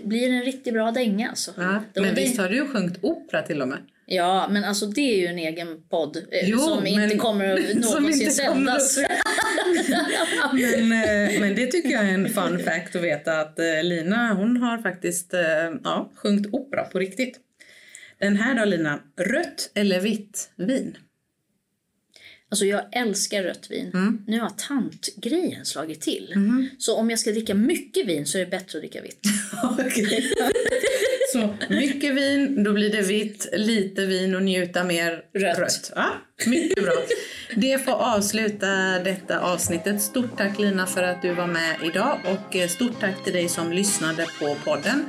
blir 0.05 0.29
det 0.31 0.37
en 0.37 0.43
riktigt 0.45 0.75
bra 0.75 0.91
dänga 0.91 1.29
alltså. 1.29 1.51
Ja, 1.57 1.83
men 1.95 2.03
det- 2.15 2.21
visst 2.21 2.39
har 2.39 2.49
du 2.49 2.67
sjungit 2.67 2.99
opera 3.05 3.43
till 3.43 3.63
och 3.63 3.69
med? 3.69 3.79
Ja, 4.07 4.49
men 4.51 4.65
alltså 4.65 4.87
det 4.87 5.01
är 5.01 5.17
ju 5.21 5.27
en 5.27 5.39
egen 5.39 5.83
podd 5.91 6.17
eh, 6.17 6.23
Jo, 6.51 6.59
som 6.59 6.87
inte 6.87 7.07
men- 7.07 7.19
kommer 7.19 7.49
att 7.55 7.61
som 7.85 8.03
någonsin 8.03 8.29
inte 8.29 8.47
kommer 8.47 8.73
att- 8.73 8.83
sändas. 8.83 8.99
Men, 10.53 10.93
eh, 10.93 11.41
men 11.41 11.55
det 11.55 11.67
tycker 11.67 11.89
jag 11.91 12.05
är 12.09 12.15
en 12.15 12.29
fun 12.29 12.59
fact 12.59 12.97
att 12.97 13.03
veta 13.03 13.41
att 13.41 13.59
eh, 13.59 13.83
Lina 13.83 14.35
hon 14.35 14.57
har 14.57 14.79
faktiskt 14.79 15.35
ja, 15.85 16.13
sjungit 16.17 16.47
opera 16.55 16.85
på 16.85 16.99
riktigt. 16.99 17.39
Den 18.21 18.37
här 18.37 18.55
då 18.55 18.65
Lina, 18.65 18.99
rött 19.21 19.71
eller 19.75 20.01
vitt 20.01 20.51
vin? 20.57 20.97
Alltså 22.53 22.65
jag 22.65 22.83
älskar 22.93 23.43
rött 23.43 23.71
vin. 23.71 23.91
Mm. 23.95 24.19
Nu 24.27 24.41
har 24.41 24.51
tantgrejen 24.51 25.65
slagit 25.65 26.01
till. 26.01 26.35
Så 26.79 26.97
om 26.97 27.11
jag 27.11 27.19
ska 27.19 27.31
dricka 27.31 27.55
mycket 27.55 28.07
vin 28.07 28.27
så 28.27 28.39
är 28.39 28.45
det 28.45 28.51
bättre 28.51 28.79
att 28.79 28.83
dricka 28.83 29.03
vitt. 29.03 29.21
Så 31.33 31.55
mycket 31.69 32.15
vin, 32.15 32.65
då 32.65 32.73
blir 32.73 32.93
det 32.93 33.03
vitt. 33.03 33.49
Lite 33.53 34.07
vin 34.07 34.35
och 34.35 34.43
njuta 34.43 34.85
mer 34.85 35.25
Rött. 35.35 35.93
Ja, 35.97 36.11
mycket 36.47 36.85
bra. 36.85 36.95
Det 37.57 37.79
får 37.79 37.93
avsluta 37.93 38.99
detta 38.99 39.41
avsnittet. 39.41 40.03
Stort 40.03 40.39
tack 40.39 40.59
Lina 40.59 40.87
för 40.87 41.03
att 41.03 41.23
du 41.23 41.35
var 41.35 41.47
med 41.47 41.77
idag 41.85 42.19
och 42.25 42.57
eh, 42.57 42.69
stort 42.69 43.01
tack 43.01 43.25
till 43.25 43.33
dig 43.33 43.49
som 43.49 43.73
lyssnade 43.73 44.27
på 44.39 44.57
podden. 44.65 45.05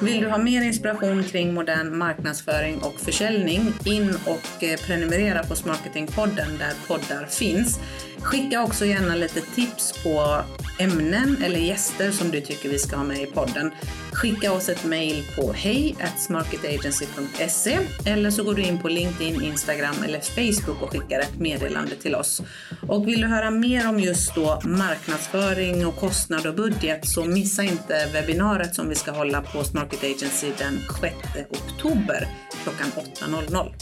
Vill 0.00 0.20
du 0.20 0.28
ha 0.28 0.38
mer 0.38 0.62
inspiration 0.62 1.22
kring 1.22 1.54
modern 1.54 1.98
marknadsföring 1.98 2.78
och 2.82 3.00
försäljning, 3.00 3.72
in 3.84 4.14
och 4.26 4.64
eh, 4.64 4.78
prenumerera 4.86 5.44
på 5.44 5.56
Smarketingpodden 5.56 6.58
där 6.58 6.72
poddar 6.86 7.26
finns. 7.26 7.80
Skicka 8.22 8.62
också 8.62 8.84
gärna 8.84 9.14
lite 9.14 9.40
tips 9.40 10.02
på 10.02 10.42
ämnen 10.78 11.42
eller 11.42 11.58
gäster 11.58 12.10
som 12.10 12.30
du 12.30 12.40
tycker 12.40 12.68
vi 12.68 12.78
ska 12.78 12.96
ha 12.96 13.04
med 13.04 13.22
i 13.22 13.26
podden. 13.26 13.70
Skicka 14.12 14.52
oss 14.52 14.68
ett 14.68 14.84
mejl 14.84 15.24
på 15.36 15.52
hej 15.52 15.96
smarketagency.se 16.16 17.78
eller 18.06 18.30
så 18.30 18.44
går 18.44 18.54
du 18.54 18.62
in 18.62 18.78
på 18.78 18.88
LinkedIn, 18.88 19.42
Instagram 19.42 19.94
eller 20.04 20.20
Facebook 20.20 20.82
och 20.82 20.90
skickar 20.90 21.20
ett 21.20 21.38
meddelande 21.38 21.96
till 21.96 22.14
oss. 22.14 22.42
Och 22.88 23.08
vill 23.08 23.20
du 23.20 23.26
höra 23.26 23.50
mer 23.50 23.88
om 23.88 24.00
just 24.00 24.34
då 24.34 24.60
marknadsföring 24.64 25.86
och 25.86 25.96
kostnad 25.96 26.46
och 26.46 26.54
budget 26.54 27.08
så 27.08 27.24
missa 27.24 27.62
inte 27.62 28.08
webbinariet 28.12 28.74
som 28.74 28.88
vi 28.88 28.94
ska 28.94 29.10
hålla 29.10 29.42
på 29.42 29.64
Smarket 29.64 30.04
Agency 30.04 30.52
den 30.58 30.78
6 31.00 31.16
oktober 31.50 32.28
klockan 32.62 32.86
8.00. 32.86 33.72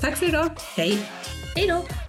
Tack 0.00 0.16
för 0.16 0.26
idag. 0.26 0.50
Hej! 0.76 0.98
Hej 1.54 1.68
då! 1.68 2.07